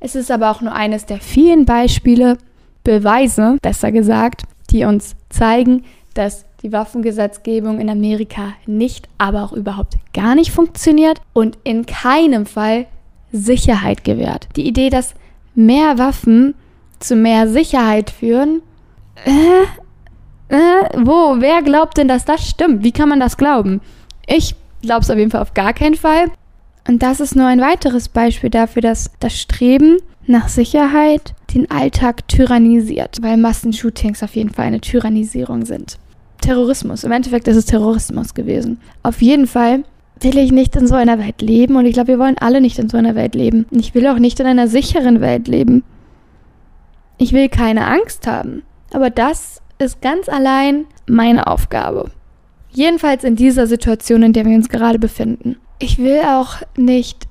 Es 0.00 0.14
ist 0.14 0.30
aber 0.30 0.50
auch 0.50 0.62
nur 0.62 0.72
eines 0.72 1.06
der 1.06 1.20
vielen 1.20 1.66
Beispiele, 1.66 2.38
Beweise, 2.82 3.58
besser 3.60 3.92
gesagt, 3.92 4.44
die 4.70 4.84
uns 4.84 5.14
zeigen, 5.28 5.84
dass 6.14 6.46
die 6.62 6.72
Waffengesetzgebung 6.72 7.78
in 7.78 7.90
Amerika 7.90 8.54
nicht, 8.66 9.08
aber 9.18 9.44
auch 9.44 9.52
überhaupt 9.52 9.96
gar 10.12 10.34
nicht 10.34 10.50
funktioniert 10.50 11.20
und 11.32 11.58
in 11.64 11.86
keinem 11.86 12.46
Fall 12.46 12.86
Sicherheit 13.32 14.04
gewährt. 14.04 14.48
Die 14.56 14.66
Idee, 14.66 14.90
dass 14.90 15.14
mehr 15.54 15.98
Waffen 15.98 16.54
zu 16.98 17.16
mehr 17.16 17.48
Sicherheit 17.48 18.10
führen, 18.10 18.62
äh, 19.24 20.54
äh, 20.54 20.88
wo, 20.96 21.36
wer 21.38 21.62
glaubt 21.62 21.96
denn, 21.96 22.08
dass 22.08 22.24
das 22.24 22.46
stimmt? 22.48 22.82
Wie 22.82 22.92
kann 22.92 23.08
man 23.08 23.20
das 23.20 23.36
glauben? 23.36 23.80
Ich 24.26 24.54
glaube 24.82 25.02
es 25.02 25.10
auf 25.10 25.18
jeden 25.18 25.30
Fall 25.30 25.42
auf 25.42 25.54
gar 25.54 25.72
keinen 25.72 25.94
Fall. 25.94 26.30
Und 26.86 27.02
das 27.02 27.20
ist 27.20 27.36
nur 27.36 27.46
ein 27.46 27.60
weiteres 27.60 28.08
Beispiel 28.08 28.50
dafür, 28.50 28.82
dass 28.82 29.10
das 29.20 29.38
Streben 29.38 29.98
nach 30.26 30.48
Sicherheit 30.48 31.34
den 31.54 31.70
Alltag 31.70 32.26
tyrannisiert, 32.28 33.18
weil 33.20 33.36
Massenshootings 33.36 34.22
auf 34.22 34.34
jeden 34.36 34.50
Fall 34.50 34.66
eine 34.66 34.80
Tyrannisierung 34.80 35.64
sind. 35.64 35.98
Terrorismus, 36.40 37.04
im 37.04 37.12
Endeffekt 37.12 37.48
ist 37.48 37.56
es 37.56 37.66
Terrorismus 37.66 38.34
gewesen. 38.34 38.80
Auf 39.02 39.20
jeden 39.20 39.46
Fall 39.46 39.84
will 40.20 40.38
ich 40.38 40.52
nicht 40.52 40.76
in 40.76 40.86
so 40.86 40.94
einer 40.94 41.18
Welt 41.18 41.42
leben 41.42 41.76
und 41.76 41.86
ich 41.86 41.94
glaube, 41.94 42.08
wir 42.08 42.18
wollen 42.18 42.38
alle 42.38 42.60
nicht 42.60 42.78
in 42.78 42.88
so 42.88 42.96
einer 42.96 43.14
Welt 43.14 43.34
leben. 43.34 43.66
Und 43.70 43.80
ich 43.80 43.94
will 43.94 44.06
auch 44.06 44.18
nicht 44.18 44.40
in 44.40 44.46
einer 44.46 44.68
sicheren 44.68 45.20
Welt 45.20 45.48
leben. 45.48 45.82
Ich 47.18 47.32
will 47.32 47.48
keine 47.48 47.86
Angst 47.86 48.26
haben. 48.26 48.62
Aber 48.92 49.10
das 49.10 49.60
ist 49.78 50.00
ganz 50.02 50.28
allein 50.28 50.86
meine 51.06 51.46
Aufgabe. 51.46 52.10
Jedenfalls 52.70 53.24
in 53.24 53.36
dieser 53.36 53.66
Situation, 53.66 54.22
in 54.22 54.32
der 54.32 54.44
wir 54.44 54.54
uns 54.54 54.68
gerade 54.68 54.98
befinden. 54.98 55.56
Ich 55.82 55.96
will 55.96 56.20
auch 56.20 56.56
nicht 56.76 57.26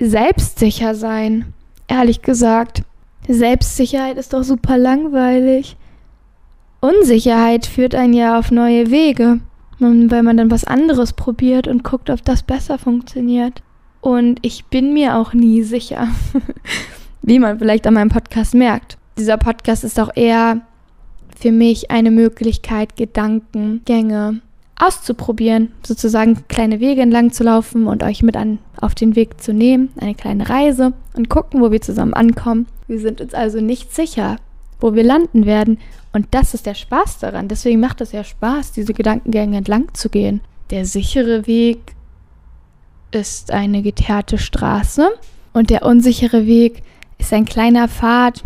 selbstsicher 0.00 0.96
sein, 0.96 1.54
ehrlich 1.86 2.20
gesagt. 2.20 2.82
Selbstsicherheit 3.28 4.18
ist 4.18 4.32
doch 4.32 4.42
super 4.42 4.76
langweilig. 4.76 5.76
Unsicherheit 6.80 7.64
führt 7.64 7.94
einen 7.94 8.12
ja 8.12 8.40
auf 8.40 8.50
neue 8.50 8.90
Wege, 8.90 9.38
weil 9.78 10.24
man 10.24 10.36
dann 10.36 10.50
was 10.50 10.64
anderes 10.64 11.12
probiert 11.12 11.68
und 11.68 11.84
guckt, 11.84 12.10
ob 12.10 12.24
das 12.24 12.42
besser 12.42 12.76
funktioniert. 12.76 13.62
Und 14.00 14.40
ich 14.42 14.64
bin 14.64 14.92
mir 14.92 15.16
auch 15.16 15.32
nie 15.32 15.62
sicher, 15.62 16.08
wie 17.22 17.38
man 17.38 17.60
vielleicht 17.60 17.86
an 17.86 17.94
meinem 17.94 18.10
Podcast 18.10 18.56
merkt. 18.56 18.98
Dieser 19.16 19.36
Podcast 19.36 19.84
ist 19.84 20.00
auch 20.00 20.10
eher 20.16 20.62
für 21.38 21.52
mich 21.52 21.92
eine 21.92 22.10
Möglichkeit, 22.10 22.96
Gedankengänge 22.96 24.40
auszuprobieren, 24.76 25.72
sozusagen 25.86 26.44
kleine 26.48 26.80
Wege 26.80 27.02
entlang 27.02 27.32
zu 27.32 27.44
laufen 27.44 27.86
und 27.86 28.02
euch 28.02 28.22
mit 28.22 28.36
an, 28.36 28.58
auf 28.80 28.94
den 28.94 29.14
Weg 29.14 29.40
zu 29.40 29.52
nehmen, 29.52 29.90
eine 30.00 30.14
kleine 30.14 30.48
Reise 30.48 30.92
und 31.14 31.28
gucken, 31.28 31.60
wo 31.60 31.70
wir 31.70 31.80
zusammen 31.80 32.14
ankommen. 32.14 32.66
Wir 32.88 33.00
sind 33.00 33.20
uns 33.20 33.34
also 33.34 33.60
nicht 33.60 33.94
sicher, 33.94 34.36
wo 34.80 34.94
wir 34.94 35.04
landen 35.04 35.46
werden. 35.46 35.78
Und 36.12 36.26
das 36.32 36.54
ist 36.54 36.66
der 36.66 36.74
Spaß 36.74 37.20
daran. 37.20 37.48
Deswegen 37.48 37.80
macht 37.80 38.00
es 38.00 38.12
ja 38.12 38.24
Spaß, 38.24 38.72
diese 38.72 38.92
Gedankengänge 38.92 39.58
entlang 39.58 39.94
zu 39.94 40.08
gehen. 40.08 40.40
Der 40.70 40.84
sichere 40.84 41.46
Weg 41.46 41.94
ist 43.12 43.50
eine 43.50 43.82
geteerte 43.82 44.38
Straße 44.38 45.08
und 45.52 45.70
der 45.70 45.84
unsichere 45.84 46.46
Weg 46.46 46.82
ist 47.18 47.32
ein 47.32 47.44
kleiner 47.44 47.88
Pfad, 47.88 48.42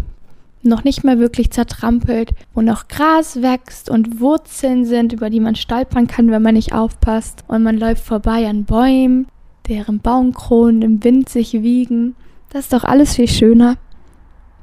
noch 0.67 0.85
nicht 0.85 1.05
mal 1.05 1.19
wirklich 1.19 1.51
zertrampelt, 1.51 2.31
wo 2.55 2.61
noch 2.61 2.89
Gras 2.89 3.43
wächst 3.43 3.91
und 3.91 4.21
Wurzeln 4.21 4.85
sind, 4.85 5.13
über 5.13 5.31
die 5.31 5.41
man 5.41 5.57
stolpern 5.57 6.07
kann, 6.07 6.31
wenn 6.31 6.43
man 6.43 6.55
nicht 6.55 6.73
aufpasst. 6.73 7.45
Und 7.49 7.63
man 7.63 7.79
läuft 7.79 8.05
vorbei 8.05 8.47
an 8.49 8.65
Bäumen, 8.65 9.27
deren 9.69 10.01
Baumkronen 10.01 10.83
im 10.83 11.05
Wind 11.05 11.29
sich 11.29 11.53
wiegen. 11.53 12.15
Das 12.51 12.65
ist 12.65 12.73
doch 12.73 12.85
alles 12.85 13.15
viel 13.15 13.29
schöner. 13.29 13.77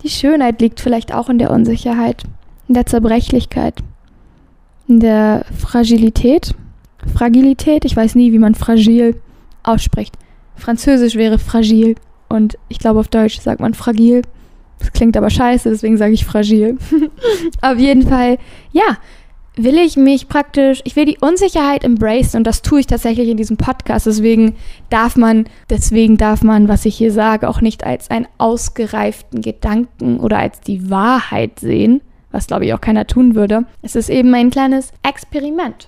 Die 0.03 0.09
Schönheit 0.09 0.61
liegt 0.61 0.79
vielleicht 0.79 1.13
auch 1.13 1.29
in 1.29 1.37
der 1.37 1.51
Unsicherheit, 1.51 2.23
in 2.67 2.73
der 2.73 2.85
Zerbrechlichkeit, 2.85 3.81
in 4.87 4.99
der 4.99 5.45
Fragilität. 5.57 6.53
Fragilität, 7.13 7.85
ich 7.85 7.95
weiß 7.95 8.15
nie, 8.15 8.31
wie 8.31 8.39
man 8.39 8.55
fragil 8.55 9.19
ausspricht. 9.63 10.17
Französisch 10.55 11.15
wäre 11.15 11.39
fragil 11.39 11.95
und 12.29 12.57
ich 12.69 12.79
glaube 12.79 12.99
auf 12.99 13.07
Deutsch 13.07 13.39
sagt 13.39 13.59
man 13.61 13.73
fragil. 13.73 14.23
Das 14.83 14.91
klingt 14.91 15.15
aber 15.15 15.29
scheiße, 15.29 15.69
deswegen 15.69 15.97
sage 15.97 16.13
ich 16.13 16.25
fragil. 16.25 16.77
auf 17.61 17.77
jeden 17.79 18.05
Fall, 18.05 18.37
ja, 18.73 18.97
will 19.55 19.77
ich 19.77 19.95
mich 19.95 20.27
praktisch, 20.27 20.81
ich 20.83 20.97
will 20.97 21.05
die 21.05 21.19
Unsicherheit 21.21 21.85
embracen 21.85 22.39
und 22.39 22.43
das 22.45 22.61
tue 22.61 22.81
ich 22.81 22.87
tatsächlich 22.87 23.29
in 23.29 23.37
diesem 23.37 23.55
Podcast. 23.55 24.05
Deswegen 24.05 24.55
darf 24.89 25.15
man, 25.15 25.45
deswegen 25.69 26.17
darf 26.17 26.43
man, 26.43 26.67
was 26.67 26.85
ich 26.85 26.97
hier 26.97 27.13
sage, 27.13 27.47
auch 27.47 27.61
nicht 27.61 27.85
als 27.85 28.09
einen 28.09 28.27
ausgereiften 28.37 29.41
Gedanken 29.41 30.19
oder 30.19 30.39
als 30.39 30.59
die 30.59 30.89
Wahrheit 30.89 31.59
sehen, 31.59 32.01
was 32.31 32.47
glaube 32.47 32.65
ich 32.65 32.73
auch 32.73 32.81
keiner 32.81 33.07
tun 33.07 33.35
würde. 33.35 33.65
Es 33.81 33.95
ist 33.95 34.09
eben 34.09 34.33
ein 34.33 34.49
kleines 34.49 34.91
Experiment. 35.03 35.87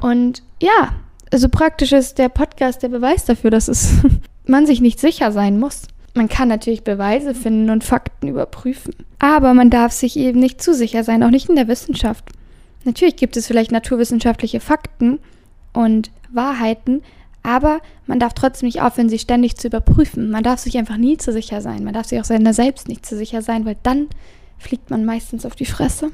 Und 0.00 0.42
ja, 0.60 0.94
also 1.32 1.48
praktisch 1.48 1.92
ist 1.92 2.18
der 2.18 2.28
Podcast 2.28 2.82
der 2.82 2.88
Beweis 2.88 3.24
dafür, 3.24 3.50
dass 3.50 3.68
es 3.68 3.92
man 4.46 4.66
sich 4.66 4.80
nicht 4.80 5.00
sicher 5.00 5.32
sein 5.32 5.58
muss. 5.58 5.86
Man 6.14 6.28
kann 6.28 6.48
natürlich 6.48 6.84
Beweise 6.84 7.34
finden 7.34 7.70
und 7.70 7.82
Fakten 7.82 8.28
überprüfen, 8.28 8.94
aber 9.18 9.52
man 9.52 9.68
darf 9.68 9.92
sich 9.92 10.16
eben 10.16 10.38
nicht 10.38 10.62
zu 10.62 10.72
sicher 10.72 11.02
sein, 11.02 11.22
auch 11.24 11.30
nicht 11.30 11.48
in 11.48 11.56
der 11.56 11.66
Wissenschaft. 11.66 12.24
Natürlich 12.84 13.16
gibt 13.16 13.36
es 13.36 13.48
vielleicht 13.48 13.72
naturwissenschaftliche 13.72 14.60
Fakten 14.60 15.18
und 15.72 16.12
Wahrheiten, 16.30 17.02
aber 17.42 17.80
man 18.06 18.20
darf 18.20 18.32
trotzdem 18.32 18.66
nicht 18.66 18.80
aufhören, 18.80 19.08
sie 19.08 19.18
ständig 19.18 19.56
zu 19.56 19.66
überprüfen. 19.66 20.30
Man 20.30 20.44
darf 20.44 20.60
sich 20.60 20.78
einfach 20.78 20.96
nie 20.96 21.16
zu 21.18 21.32
sicher 21.32 21.60
sein. 21.60 21.84
Man 21.84 21.94
darf 21.94 22.06
sich 22.06 22.20
auch 22.20 22.24
seiner 22.24 22.54
selbst 22.54 22.88
nicht 22.88 23.04
zu 23.04 23.16
sicher 23.16 23.42
sein, 23.42 23.64
weil 23.64 23.76
dann 23.82 24.08
fliegt 24.58 24.90
man 24.90 25.04
meistens 25.04 25.44
auf 25.44 25.54
die 25.54 25.66
Fresse. 25.66 26.10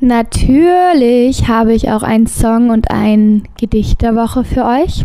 Natürlich 0.00 1.46
habe 1.46 1.72
ich 1.72 1.90
auch 1.90 2.02
einen 2.02 2.26
Song 2.26 2.70
und 2.70 2.90
ein 2.90 3.48
Gedicht 3.58 4.02
der 4.02 4.16
Woche 4.16 4.44
für 4.44 4.64
euch. 4.64 5.04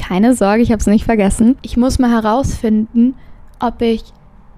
Keine 0.00 0.34
Sorge, 0.34 0.62
ich 0.62 0.72
habe 0.72 0.80
es 0.80 0.86
nicht 0.86 1.04
vergessen. 1.04 1.56
Ich 1.60 1.76
muss 1.76 1.98
mal 1.98 2.10
herausfinden, 2.10 3.14
ob 3.58 3.82
ich 3.82 4.02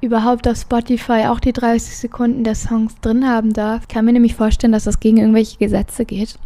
überhaupt 0.00 0.46
auf 0.46 0.56
Spotify 0.56 1.26
auch 1.28 1.40
die 1.40 1.52
30 1.52 1.96
Sekunden 1.96 2.44
der 2.44 2.54
Songs 2.54 2.94
drin 3.00 3.28
haben 3.28 3.52
darf. 3.52 3.82
Ich 3.82 3.88
kann 3.88 4.04
mir 4.04 4.12
nämlich 4.12 4.34
vorstellen, 4.34 4.72
dass 4.72 4.84
das 4.84 5.00
gegen 5.00 5.16
irgendwelche 5.16 5.58
Gesetze 5.58 6.04
geht. 6.04 6.36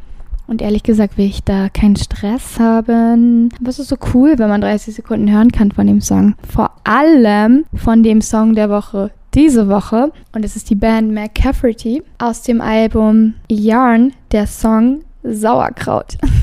Und 0.46 0.62
ehrlich 0.62 0.82
gesagt 0.82 1.18
will 1.18 1.26
ich 1.26 1.42
da 1.42 1.68
keinen 1.68 1.96
Stress 1.96 2.58
haben. 2.58 3.50
Es 3.66 3.78
ist 3.78 3.88
so 3.88 3.96
cool, 4.14 4.38
wenn 4.38 4.48
man 4.48 4.60
30 4.60 4.94
Sekunden 4.94 5.30
hören 5.30 5.52
kann 5.52 5.72
von 5.72 5.86
dem 5.86 6.00
Song. 6.00 6.34
Vor 6.48 6.70
allem 6.84 7.64
von 7.74 8.02
dem 8.02 8.22
Song 8.22 8.54
der 8.54 8.70
Woche 8.70 9.10
diese 9.34 9.68
Woche. 9.68 10.10
Und 10.34 10.44
es 10.44 10.56
ist 10.56 10.70
die 10.70 10.74
Band 10.74 11.12
McCafferty 11.12 12.02
aus 12.18 12.42
dem 12.42 12.60
Album 12.60 13.34
Yarn, 13.50 14.14
der 14.32 14.46
Song 14.46 15.02
Sauerkraut. 15.22 16.16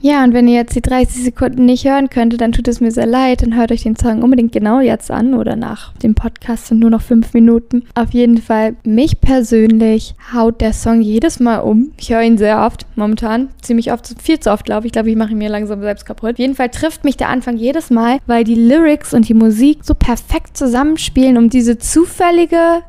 Ja, 0.00 0.22
und 0.22 0.32
wenn 0.32 0.46
ihr 0.46 0.54
jetzt 0.54 0.76
die 0.76 0.80
30 0.80 1.24
Sekunden 1.24 1.64
nicht 1.64 1.84
hören 1.84 2.08
könntet, 2.08 2.40
dann 2.40 2.52
tut 2.52 2.68
es 2.68 2.80
mir 2.80 2.92
sehr 2.92 3.06
leid. 3.06 3.42
Dann 3.42 3.56
hört 3.56 3.72
euch 3.72 3.82
den 3.82 3.96
Song 3.96 4.22
unbedingt 4.22 4.52
genau 4.52 4.78
jetzt 4.78 5.10
an 5.10 5.34
oder 5.34 5.56
nach 5.56 5.92
dem 5.94 6.14
Podcast 6.14 6.68
sind 6.68 6.78
nur 6.78 6.90
noch 6.90 7.02
fünf 7.02 7.34
Minuten. 7.34 7.82
Auf 7.96 8.10
jeden 8.10 8.38
Fall, 8.38 8.76
mich 8.84 9.20
persönlich 9.20 10.14
haut 10.32 10.60
der 10.60 10.72
Song 10.72 11.00
jedes 11.00 11.40
Mal 11.40 11.58
um. 11.58 11.90
Ich 11.98 12.10
höre 12.10 12.22
ihn 12.22 12.38
sehr 12.38 12.64
oft, 12.64 12.86
momentan. 12.94 13.48
Ziemlich 13.60 13.92
oft, 13.92 14.14
viel 14.22 14.38
zu 14.38 14.52
oft, 14.52 14.64
glaube 14.64 14.86
ich. 14.86 14.90
Ich 14.90 14.92
glaube, 14.92 15.10
ich 15.10 15.16
mache 15.16 15.32
ihn 15.32 15.38
mir 15.38 15.50
langsam 15.50 15.80
selbst 15.80 16.06
kaputt. 16.06 16.30
Auf 16.30 16.38
jeden 16.38 16.54
Fall 16.54 16.68
trifft 16.68 17.02
mich 17.02 17.16
der 17.16 17.28
Anfang 17.28 17.56
jedes 17.56 17.90
Mal, 17.90 18.18
weil 18.26 18.44
die 18.44 18.54
Lyrics 18.54 19.14
und 19.14 19.28
die 19.28 19.34
Musik 19.34 19.80
so 19.82 19.94
perfekt 19.94 20.56
zusammenspielen, 20.56 21.36
um 21.36 21.50
diese 21.50 21.76
zufällige 21.76 22.82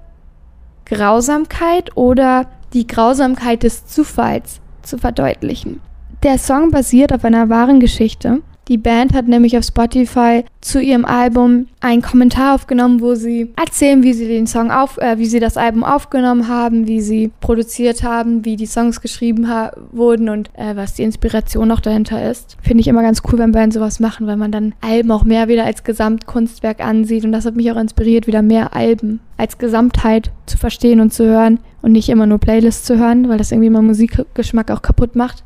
Grausamkeit 0.86 1.98
oder 1.98 2.46
die 2.74 2.86
Grausamkeit 2.86 3.64
des 3.64 3.88
Zufalls 3.88 4.62
zu 4.84 5.00
verdeutlichen. 5.00 5.82
Der 6.22 6.38
Song 6.38 6.70
basiert 6.70 7.14
auf 7.14 7.24
einer 7.24 7.48
wahren 7.48 7.80
Geschichte. 7.80 8.42
Die 8.68 8.78
Band 8.78 9.14
hat 9.14 9.30
nämlich 9.30 9.58
auf 9.58 9.64
Spotify 9.64 10.44
zu 10.60 10.82
ihrem 10.82 11.06
Album 11.06 11.68
einen 11.80 12.02
Kommentar 12.02 12.56
aufgenommen, 12.56 13.00
wo 13.00 13.16
sie 13.16 13.54
erzählen, 13.56 14.04
wie 14.04 14.12
sie 14.12 14.28
den 14.28 14.46
Song 14.46 14.70
auf, 14.70 14.98
äh, 14.98 15.18
wie 15.18 15.26
sie 15.26 15.40
das 15.40 15.56
Album 15.56 15.86
aufgenommen 15.86 16.50
haben, 16.50 16.88
wie 16.88 17.00
sie 17.00 17.32
produziert 17.40 18.04
haben, 18.04 18.44
wie 18.44 18.58
die 18.58 18.66
Songs 18.66 19.00
geschrieben 19.00 19.48
wurden 19.94 20.28
und 20.28 20.52
äh, 20.56 20.76
was 20.76 20.94
die 20.94 21.04
Inspiration 21.04 21.70
noch 21.70 21.80
dahinter 21.80 22.30
ist. 22.30 22.58
Finde 22.62 22.82
ich 22.82 22.90
immer 22.90 23.02
ganz 23.02 23.24
cool, 23.32 23.40
wenn 23.40 23.54
Bands 23.54 23.76
sowas 23.76 24.02
machen, 24.02 24.28
weil 24.28 24.38
man 24.38 24.52
dann 24.52 24.76
Alben 24.82 25.12
auch 25.12 25.24
mehr 25.24 25.48
wieder 25.48 25.64
als 25.64 25.86
Gesamtkunstwerk 25.86 26.86
ansieht 26.86 27.24
und 27.24 27.32
das 27.32 27.46
hat 27.46 27.56
mich 27.56 27.72
auch 27.72 27.78
inspiriert, 27.78 28.28
wieder 28.28 28.42
mehr 28.42 28.76
Alben 28.76 29.22
als 29.38 29.58
Gesamtheit 29.58 30.32
zu 30.46 30.58
verstehen 30.58 31.00
und 31.00 31.14
zu 31.14 31.24
hören 31.24 31.60
und 31.82 31.94
nicht 31.94 32.10
immer 32.10 32.28
nur 32.28 32.40
Playlists 32.40 32.86
zu 32.86 33.00
hören, 33.00 33.30
weil 33.30 33.38
das 33.38 33.54
irgendwie 33.54 33.70
mein 33.70 33.86
Musikgeschmack 33.86 34.70
auch 34.70 34.82
kaputt 34.82 35.16
macht. 35.16 35.46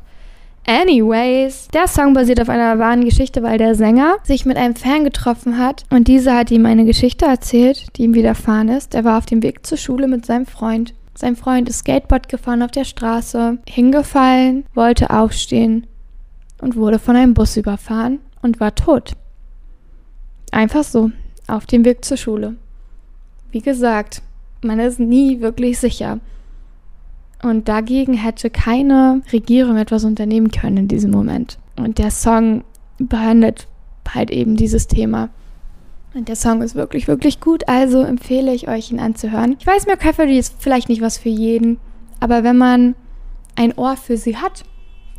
Anyways, 0.66 1.68
der 1.74 1.86
Song 1.86 2.14
basiert 2.14 2.40
auf 2.40 2.48
einer 2.48 2.78
wahren 2.78 3.04
Geschichte, 3.04 3.42
weil 3.42 3.58
der 3.58 3.74
Sänger 3.74 4.16
sich 4.22 4.46
mit 4.46 4.56
einem 4.56 4.74
Fan 4.74 5.04
getroffen 5.04 5.58
hat 5.58 5.84
und 5.90 6.08
dieser 6.08 6.38
hat 6.38 6.50
ihm 6.50 6.64
eine 6.64 6.86
Geschichte 6.86 7.26
erzählt, 7.26 7.86
die 7.96 8.04
ihm 8.04 8.14
widerfahren 8.14 8.70
ist. 8.70 8.94
Er 8.94 9.04
war 9.04 9.18
auf 9.18 9.26
dem 9.26 9.42
Weg 9.42 9.66
zur 9.66 9.76
Schule 9.76 10.08
mit 10.08 10.24
seinem 10.24 10.46
Freund. 10.46 10.94
Sein 11.14 11.36
Freund 11.36 11.68
ist 11.68 11.80
Skateboard 11.80 12.30
gefahren 12.30 12.62
auf 12.62 12.70
der 12.70 12.84
Straße, 12.84 13.58
hingefallen, 13.68 14.64
wollte 14.74 15.10
aufstehen 15.10 15.86
und 16.62 16.76
wurde 16.76 16.98
von 16.98 17.14
einem 17.14 17.34
Bus 17.34 17.58
überfahren 17.58 18.20
und 18.40 18.58
war 18.58 18.74
tot. 18.74 19.12
Einfach 20.50 20.82
so, 20.82 21.10
auf 21.46 21.66
dem 21.66 21.84
Weg 21.84 22.06
zur 22.06 22.16
Schule. 22.16 22.56
Wie 23.52 23.60
gesagt, 23.60 24.22
man 24.62 24.80
ist 24.80 24.98
nie 24.98 25.40
wirklich 25.40 25.78
sicher. 25.78 26.20
Und 27.44 27.68
dagegen 27.68 28.14
hätte 28.14 28.48
keine 28.48 29.20
Regierung 29.30 29.76
etwas 29.76 30.04
unternehmen 30.04 30.50
können 30.50 30.78
in 30.78 30.88
diesem 30.88 31.10
Moment. 31.10 31.58
Und 31.76 31.98
der 31.98 32.10
Song 32.10 32.64
behandelt 32.96 33.68
halt 34.08 34.30
eben 34.30 34.56
dieses 34.56 34.86
Thema. 34.86 35.28
Und 36.14 36.28
der 36.28 36.36
Song 36.36 36.62
ist 36.62 36.74
wirklich, 36.74 37.06
wirklich 37.06 37.40
gut, 37.40 37.68
also 37.68 38.00
empfehle 38.00 38.54
ich 38.54 38.66
euch, 38.66 38.90
ihn 38.90 38.98
anzuhören. 38.98 39.56
Ich 39.58 39.66
weiß, 39.66 39.86
McCafferty 39.86 40.38
ist 40.38 40.54
vielleicht 40.58 40.88
nicht 40.88 41.02
was 41.02 41.18
für 41.18 41.28
jeden, 41.28 41.78
aber 42.18 42.44
wenn 42.44 42.56
man 42.56 42.94
ein 43.56 43.76
Ohr 43.76 43.98
für 43.98 44.16
sie 44.16 44.38
hat, 44.38 44.64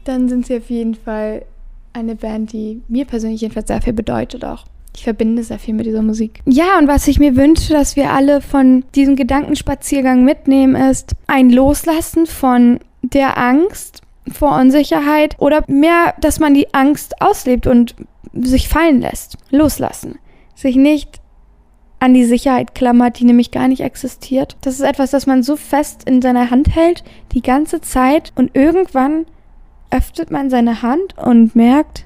dann 0.05 0.27
sind 0.27 0.47
sie 0.47 0.57
auf 0.57 0.71
jeden 0.71 0.95
Fall 0.95 1.45
eine 1.93 2.15
Band, 2.15 2.53
die 2.53 2.81
mir 2.87 3.05
persönlich 3.05 3.41
jedenfalls 3.41 3.67
sehr 3.67 3.83
viel 3.83 3.93
bedeutet 3.93 4.43
auch. 4.43 4.65
Ich 4.95 5.03
verbinde 5.03 5.43
sehr 5.43 5.59
viel 5.59 5.73
mit 5.73 5.85
dieser 5.85 6.01
Musik. 6.01 6.41
Ja, 6.45 6.77
und 6.79 6.87
was 6.87 7.07
ich 7.07 7.19
mir 7.19 7.35
wünsche, 7.35 7.73
dass 7.73 7.95
wir 7.95 8.11
alle 8.11 8.41
von 8.41 8.85
diesem 8.95 9.15
Gedankenspaziergang 9.15 10.23
mitnehmen, 10.23 10.75
ist 10.75 11.11
ein 11.27 11.49
Loslassen 11.49 12.25
von 12.25 12.79
der 13.01 13.37
Angst 13.37 14.01
vor 14.31 14.57
Unsicherheit 14.57 15.35
oder 15.39 15.63
mehr, 15.67 16.15
dass 16.19 16.39
man 16.39 16.53
die 16.53 16.73
Angst 16.73 17.21
auslebt 17.21 17.67
und 17.67 17.95
sich 18.33 18.67
fallen 18.67 19.01
lässt. 19.01 19.37
Loslassen. 19.51 20.17
Sich 20.55 20.75
nicht 20.75 21.21
an 21.99 22.13
die 22.13 22.25
Sicherheit 22.25 22.75
klammert, 22.75 23.19
die 23.19 23.25
nämlich 23.25 23.51
gar 23.51 23.67
nicht 23.67 23.81
existiert. 23.81 24.57
Das 24.61 24.75
ist 24.75 24.81
etwas, 24.81 25.11
das 25.11 25.27
man 25.27 25.43
so 25.43 25.55
fest 25.55 26.03
in 26.05 26.21
seiner 26.21 26.51
Hand 26.51 26.75
hält, 26.75 27.03
die 27.33 27.41
ganze 27.41 27.81
Zeit 27.81 28.31
und 28.35 28.51
irgendwann 28.55 29.25
öffnet 29.91 30.31
man 30.31 30.49
seine 30.49 30.81
Hand 30.81 31.17
und 31.17 31.55
merkt, 31.55 32.04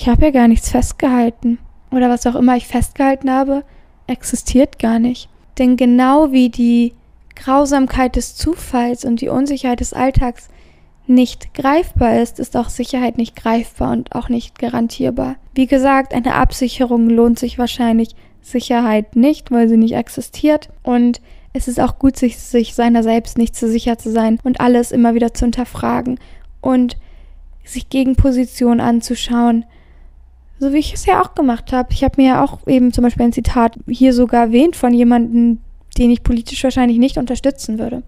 ich 0.00 0.08
habe 0.08 0.24
ja 0.24 0.30
gar 0.30 0.48
nichts 0.48 0.70
festgehalten. 0.70 1.58
Oder 1.90 2.08
was 2.08 2.26
auch 2.26 2.34
immer 2.34 2.56
ich 2.56 2.66
festgehalten 2.66 3.30
habe, 3.30 3.64
existiert 4.06 4.78
gar 4.78 4.98
nicht. 4.98 5.28
Denn 5.58 5.76
genau 5.76 6.32
wie 6.32 6.48
die 6.48 6.94
Grausamkeit 7.36 8.16
des 8.16 8.34
Zufalls 8.34 9.04
und 9.04 9.20
die 9.20 9.28
Unsicherheit 9.28 9.80
des 9.80 9.92
Alltags 9.92 10.48
nicht 11.06 11.52
greifbar 11.52 12.18
ist, 12.18 12.40
ist 12.40 12.56
auch 12.56 12.70
Sicherheit 12.70 13.18
nicht 13.18 13.36
greifbar 13.36 13.92
und 13.92 14.14
auch 14.14 14.30
nicht 14.30 14.58
garantierbar. 14.58 15.36
Wie 15.52 15.66
gesagt, 15.66 16.14
eine 16.14 16.34
Absicherung 16.34 17.10
lohnt 17.10 17.38
sich 17.38 17.58
wahrscheinlich, 17.58 18.14
Sicherheit 18.40 19.16
nicht, 19.16 19.50
weil 19.50 19.68
sie 19.68 19.76
nicht 19.76 19.96
existiert. 19.96 20.70
Und 20.82 21.20
es 21.52 21.68
ist 21.68 21.78
auch 21.78 21.98
gut, 21.98 22.16
sich, 22.16 22.38
sich 22.38 22.74
seiner 22.74 23.02
selbst 23.02 23.36
nicht 23.36 23.54
zu 23.54 23.68
sicher 23.68 23.98
zu 23.98 24.10
sein 24.10 24.38
und 24.44 24.62
alles 24.62 24.92
immer 24.92 25.12
wieder 25.12 25.34
zu 25.34 25.44
hinterfragen 25.44 26.18
und 26.62 26.96
sich 27.64 27.90
Gegenpositionen 27.90 28.80
anzuschauen 28.80 29.66
so 30.60 30.72
wie 30.72 30.78
ich 30.78 30.92
es 30.92 31.06
ja 31.06 31.22
auch 31.22 31.34
gemacht 31.34 31.72
habe. 31.72 31.88
Ich 31.92 32.04
habe 32.04 32.20
mir 32.20 32.28
ja 32.28 32.44
auch 32.44 32.58
eben 32.66 32.92
zum 32.92 33.02
Beispiel 33.02 33.24
ein 33.24 33.32
Zitat 33.32 33.78
hier 33.88 34.12
sogar 34.12 34.44
erwähnt 34.44 34.76
von 34.76 34.92
jemandem, 34.92 35.58
den 35.98 36.10
ich 36.10 36.22
politisch 36.22 36.62
wahrscheinlich 36.62 36.98
nicht 36.98 37.16
unterstützen 37.16 37.78
würde. 37.78 38.02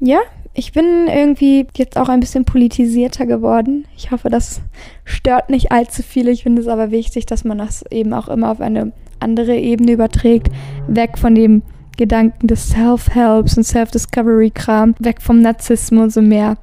Ja, 0.00 0.20
ich 0.54 0.72
bin 0.72 1.06
irgendwie 1.06 1.66
jetzt 1.76 1.98
auch 1.98 2.08
ein 2.08 2.20
bisschen 2.20 2.44
politisierter 2.44 3.26
geworden. 3.26 3.86
Ich 3.96 4.10
hoffe, 4.10 4.30
das 4.30 4.62
stört 5.04 5.50
nicht 5.50 5.70
allzu 5.70 6.02
viele. 6.02 6.30
Ich 6.30 6.44
finde 6.44 6.62
es 6.62 6.68
aber 6.68 6.90
wichtig, 6.90 7.26
dass 7.26 7.44
man 7.44 7.58
das 7.58 7.84
eben 7.90 8.14
auch 8.14 8.28
immer 8.28 8.50
auf 8.50 8.60
eine 8.60 8.92
andere 9.20 9.56
Ebene 9.56 9.92
überträgt. 9.92 10.48
Weg 10.88 11.18
von 11.18 11.34
dem 11.34 11.62
Gedanken 11.96 12.46
des 12.46 12.70
Self-Helps 12.70 13.56
und 13.56 13.64
Self-Discovery-Kram, 13.64 14.94
weg 14.98 15.20
vom 15.20 15.40
Narzissmus 15.40 16.16
und 16.16 16.28
mehr 16.28 16.56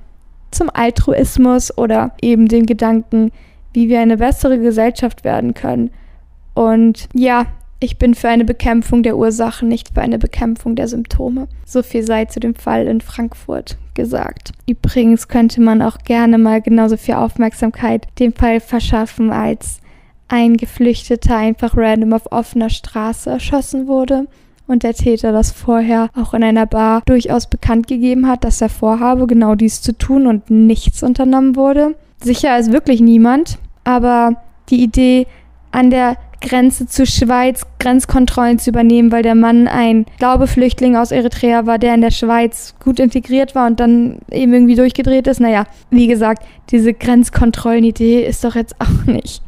zum 0.49 0.69
Altruismus 0.73 1.77
oder 1.77 2.11
eben 2.21 2.47
den 2.47 2.65
Gedanken, 2.65 3.31
wie 3.73 3.89
wir 3.89 3.99
eine 3.99 4.17
bessere 4.17 4.59
Gesellschaft 4.59 5.23
werden 5.23 5.53
können. 5.53 5.91
Und 6.53 7.07
ja, 7.13 7.45
ich 7.79 7.97
bin 7.97 8.13
für 8.13 8.29
eine 8.29 8.45
Bekämpfung 8.45 9.01
der 9.01 9.17
Ursachen, 9.17 9.67
nicht 9.67 9.89
für 9.93 10.01
eine 10.01 10.19
Bekämpfung 10.19 10.75
der 10.75 10.87
Symptome. 10.87 11.47
So 11.65 11.81
viel 11.81 12.03
sei 12.03 12.25
zu 12.25 12.39
dem 12.39 12.53
Fall 12.53 12.85
in 12.85 13.01
Frankfurt 13.01 13.77
gesagt. 13.95 14.51
Übrigens 14.67 15.27
könnte 15.27 15.61
man 15.61 15.81
auch 15.81 15.97
gerne 15.99 16.37
mal 16.37 16.61
genauso 16.61 16.95
viel 16.95 17.15
Aufmerksamkeit 17.15 18.07
dem 18.19 18.33
Fall 18.33 18.59
verschaffen, 18.59 19.31
als 19.31 19.79
ein 20.27 20.57
Geflüchteter 20.57 21.35
einfach 21.35 21.75
random 21.75 22.13
auf 22.13 22.31
offener 22.31 22.69
Straße 22.69 23.29
erschossen 23.29 23.87
wurde 23.87 24.27
und 24.67 24.83
der 24.83 24.93
Täter 24.93 25.31
das 25.31 25.51
vorher 25.51 26.09
auch 26.15 26.33
in 26.33 26.43
einer 26.43 26.65
Bar 26.65 27.01
durchaus 27.05 27.47
bekannt 27.47 27.87
gegeben 27.87 28.27
hat, 28.27 28.43
dass 28.43 28.61
er 28.61 28.69
vorhabe, 28.69 29.27
genau 29.27 29.55
dies 29.55 29.81
zu 29.81 29.97
tun 29.97 30.27
und 30.27 30.49
nichts 30.49 31.03
unternommen 31.03 31.55
wurde. 31.55 31.95
Sicher 32.23 32.57
ist 32.57 32.71
wirklich 32.71 33.01
niemand, 33.01 33.57
aber 33.83 34.33
die 34.69 34.83
Idee, 34.83 35.27
an 35.71 35.89
der 35.89 36.17
Grenze 36.41 36.87
zur 36.87 37.05
Schweiz 37.05 37.65
Grenzkontrollen 37.79 38.59
zu 38.59 38.71
übernehmen, 38.71 39.11
weil 39.11 39.23
der 39.23 39.35
Mann 39.35 39.67
ein 39.67 40.05
Glaubeflüchtling 40.17 40.97
aus 40.97 41.11
Eritrea 41.11 41.65
war, 41.65 41.77
der 41.77 41.93
in 41.93 42.01
der 42.01 42.11
Schweiz 42.11 42.73
gut 42.83 42.99
integriert 42.99 43.55
war 43.55 43.67
und 43.67 43.79
dann 43.79 44.19
eben 44.31 44.53
irgendwie 44.53 44.75
durchgedreht 44.75 45.27
ist. 45.27 45.39
Naja, 45.39 45.65
wie 45.91 46.07
gesagt, 46.07 46.43
diese 46.71 46.93
Grenzkontrollen-Idee 46.93 48.25
ist 48.25 48.43
doch 48.43 48.55
jetzt 48.55 48.75
auch 48.79 49.05
nicht. 49.05 49.43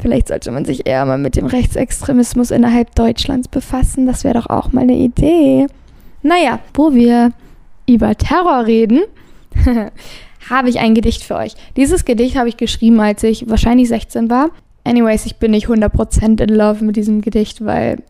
Vielleicht 0.00 0.28
sollte 0.28 0.50
man 0.50 0.66
sich 0.66 0.86
eher 0.86 1.06
mal 1.06 1.16
mit 1.16 1.34
dem 1.34 1.46
Rechtsextremismus 1.46 2.50
innerhalb 2.50 2.94
Deutschlands 2.94 3.48
befassen. 3.48 4.06
Das 4.06 4.22
wäre 4.22 4.34
doch 4.34 4.50
auch 4.50 4.70
mal 4.72 4.82
eine 4.82 4.96
Idee. 4.96 5.66
Naja, 6.22 6.60
wo 6.74 6.92
wir 6.92 7.32
über 7.88 8.14
Terror 8.14 8.66
reden, 8.66 9.00
habe 10.50 10.68
ich 10.68 10.78
ein 10.78 10.94
Gedicht 10.94 11.22
für 11.22 11.36
euch. 11.36 11.54
Dieses 11.76 12.04
Gedicht 12.04 12.36
habe 12.36 12.48
ich 12.48 12.56
geschrieben, 12.56 13.00
als 13.00 13.22
ich 13.22 13.48
wahrscheinlich 13.48 13.88
16 13.88 14.30
war. 14.30 14.50
Anyways, 14.84 15.26
ich 15.26 15.36
bin 15.36 15.52
nicht 15.52 15.68
100% 15.68 16.42
in 16.42 16.48
love 16.54 16.84
mit 16.84 16.96
diesem 16.96 17.20
Gedicht, 17.20 17.64
weil, 17.64 18.02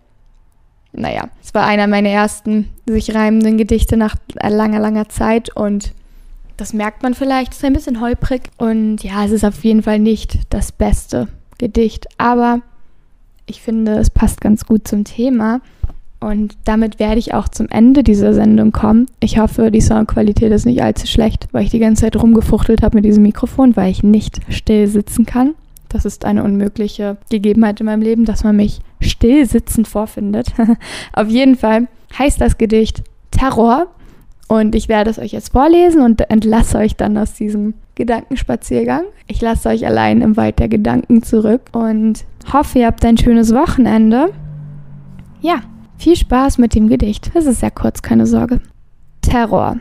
naja, 0.93 1.29
es 1.43 1.55
war 1.55 1.65
einer 1.67 1.87
meiner 1.87 2.09
ersten 2.09 2.69
sich 2.87 3.15
reimenden 3.15 3.59
Gedichte 3.59 3.97
nach 3.97 4.17
langer, 4.43 4.81
langer 4.81 5.09
Zeit 5.09 5.55
und 5.57 5.93
das 6.57 6.73
merkt 6.73 7.03
man 7.03 7.15
vielleicht, 7.15 7.53
es 7.53 7.59
ist 7.59 7.65
ein 7.65 7.73
bisschen 7.73 8.01
holprig 8.01 8.43
und 8.59 9.03
ja, 9.03 9.25
es 9.25 9.33
ist 9.33 9.45
auf 9.45 9.65
jeden 9.65 9.83
Fall 9.83 9.99
nicht 9.99 10.39
das 10.51 10.73
beste 10.73 11.29
Gedicht, 11.59 12.07
aber 12.19 12.61
ich 13.47 13.61
finde, 13.61 13.99
es 13.99 14.11
passt 14.11 14.41
ganz 14.41 14.65
gut 14.65 14.87
zum 14.87 15.05
Thema 15.05 15.61
und 16.25 16.57
damit 16.65 16.99
werde 16.99 17.19
ich 17.19 17.35
auch 17.35 17.49
zum 17.49 17.69
Ende 17.69 18.03
dieser 18.03 18.33
Sendung 18.33 18.73
kommen. 18.73 19.07
Ich 19.21 19.39
hoffe, 19.39 19.71
die 19.71 19.83
Soundqualität 19.83 20.51
ist 20.53 20.65
nicht 20.65 20.83
allzu 20.83 21.07
schlecht, 21.07 21.49
weil 21.53 21.65
ich 21.65 21.71
die 21.71 21.79
ganze 21.79 22.03
Zeit 22.03 22.17
rumgefuchtelt 22.17 22.83
habe 22.83 22.97
mit 22.97 23.05
diesem 23.05 23.23
Mikrofon, 23.23 23.77
weil 23.77 23.91
ich 23.91 24.03
nicht 24.03 24.41
still 24.49 24.87
sitzen 24.87 25.27
kann. 25.27 25.55
Das 25.91 26.07
ist 26.07 26.25
eine 26.25 26.43
unmögliche 26.43 27.19
Gegebenheit 27.31 27.81
in 27.81 27.87
meinem 27.87 28.01
Leben, 28.01 28.25
dass 28.25 28.43
man 28.43 28.57
mich 28.57 28.81
still 29.01 29.45
sitzend 29.47 29.87
vorfindet. 29.87 30.53
Auf 31.13 31.29
jeden 31.29 31.57
Fall 31.57 31.89
heißt 32.19 32.41
das 32.41 32.57
Gedicht 32.57 33.03
Terror. 33.31 33.89
Und 34.49 34.75
ich 34.75 34.89
werde 34.89 35.11
es 35.11 35.19
euch 35.19 35.33
jetzt 35.33 35.53
vorlesen 35.53 36.01
und 36.01 36.21
entlasse 36.31 36.79
euch 36.79 36.97
dann 36.97 37.19
aus 37.19 37.35
diesem 37.35 37.75
Gedankenspaziergang. 37.97 39.05
Ich 39.27 39.41
lasse 39.41 39.69
euch 39.69 39.87
allein 39.87 40.21
im 40.21 40.37
Wald 40.37 40.59
der 40.59 40.69
Gedanken 40.69 41.23
zurück 41.23 41.63
und 41.73 42.25
hoffe, 42.53 42.81
ihr 42.81 42.87
habt 42.87 43.05
ein 43.05 43.17
schönes 43.17 43.55
Wochenende. 43.55 44.31
Ja, 45.41 45.61
viel 45.99 46.17
Spaß 46.17 46.59
mit 46.59 46.75
dem 46.75 46.89
Gedicht. 46.89 47.31
Es 47.35 47.47
ist 47.47 47.61
sehr 47.61 47.71
kurz, 47.71 48.03
keine 48.03 48.27
Sorge. 48.27 48.61
Terror. 49.23 49.79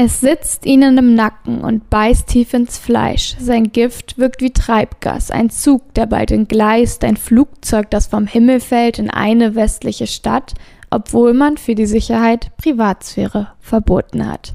Es 0.00 0.20
sitzt 0.20 0.64
ihnen 0.64 0.96
im 0.96 1.16
Nacken 1.16 1.62
und 1.62 1.90
beißt 1.90 2.28
tief 2.28 2.54
ins 2.54 2.78
Fleisch. 2.78 3.34
Sein 3.40 3.72
Gift 3.72 4.16
wirkt 4.16 4.40
wie 4.40 4.52
Treibgas, 4.52 5.32
ein 5.32 5.50
Zug, 5.50 5.92
der 5.94 6.06
bald 6.06 6.30
entgleist, 6.30 7.02
ein 7.02 7.16
Flugzeug, 7.16 7.90
das 7.90 8.06
vom 8.06 8.28
Himmel 8.28 8.60
fällt 8.60 9.00
in 9.00 9.10
eine 9.10 9.56
westliche 9.56 10.06
Stadt, 10.06 10.54
obwohl 10.90 11.34
man 11.34 11.56
für 11.56 11.74
die 11.74 11.86
Sicherheit 11.86 12.56
Privatsphäre 12.58 13.48
verboten 13.58 14.24
hat. 14.24 14.54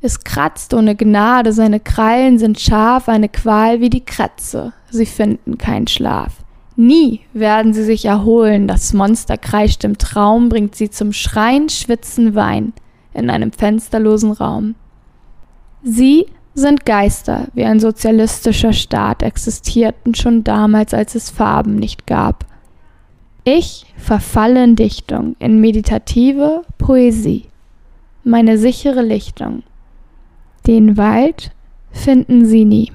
Es 0.00 0.24
kratzt 0.24 0.74
ohne 0.74 0.96
Gnade, 0.96 1.52
seine 1.52 1.78
Krallen 1.80 2.38
sind 2.38 2.60
scharf, 2.60 3.08
eine 3.08 3.28
Qual 3.28 3.80
wie 3.80 3.88
die 3.88 4.04
Kratze, 4.04 4.72
sie 4.90 5.06
finden 5.06 5.58
keinen 5.58 5.86
Schlaf. 5.86 6.43
Nie 6.76 7.20
werden 7.32 7.72
sie 7.72 7.84
sich 7.84 8.04
erholen, 8.04 8.66
das 8.66 8.92
Monster 8.92 9.38
kreischt 9.38 9.84
im 9.84 9.96
Traum, 9.96 10.48
bringt 10.48 10.74
sie 10.74 10.90
zum 10.90 11.12
Schreien, 11.12 11.68
Schwitzen, 11.68 12.34
Wein 12.34 12.72
in 13.12 13.30
einem 13.30 13.52
fensterlosen 13.52 14.32
Raum. 14.32 14.74
Sie 15.82 16.26
sind 16.54 16.84
Geister, 16.84 17.48
wie 17.54 17.64
ein 17.64 17.80
sozialistischer 17.80 18.72
Staat 18.72 19.22
existierten 19.22 20.14
schon 20.14 20.44
damals, 20.44 20.94
als 20.94 21.14
es 21.14 21.30
Farben 21.30 21.76
nicht 21.76 22.06
gab. 22.06 22.46
Ich 23.44 23.86
verfalle 23.96 24.64
in 24.64 24.76
Dichtung, 24.76 25.36
in 25.38 25.60
meditative 25.60 26.62
Poesie, 26.78 27.46
meine 28.24 28.56
sichere 28.58 29.02
Lichtung. 29.02 29.62
Den 30.66 30.96
Wald 30.96 31.50
finden 31.90 32.46
sie 32.46 32.64
nie. 32.64 32.90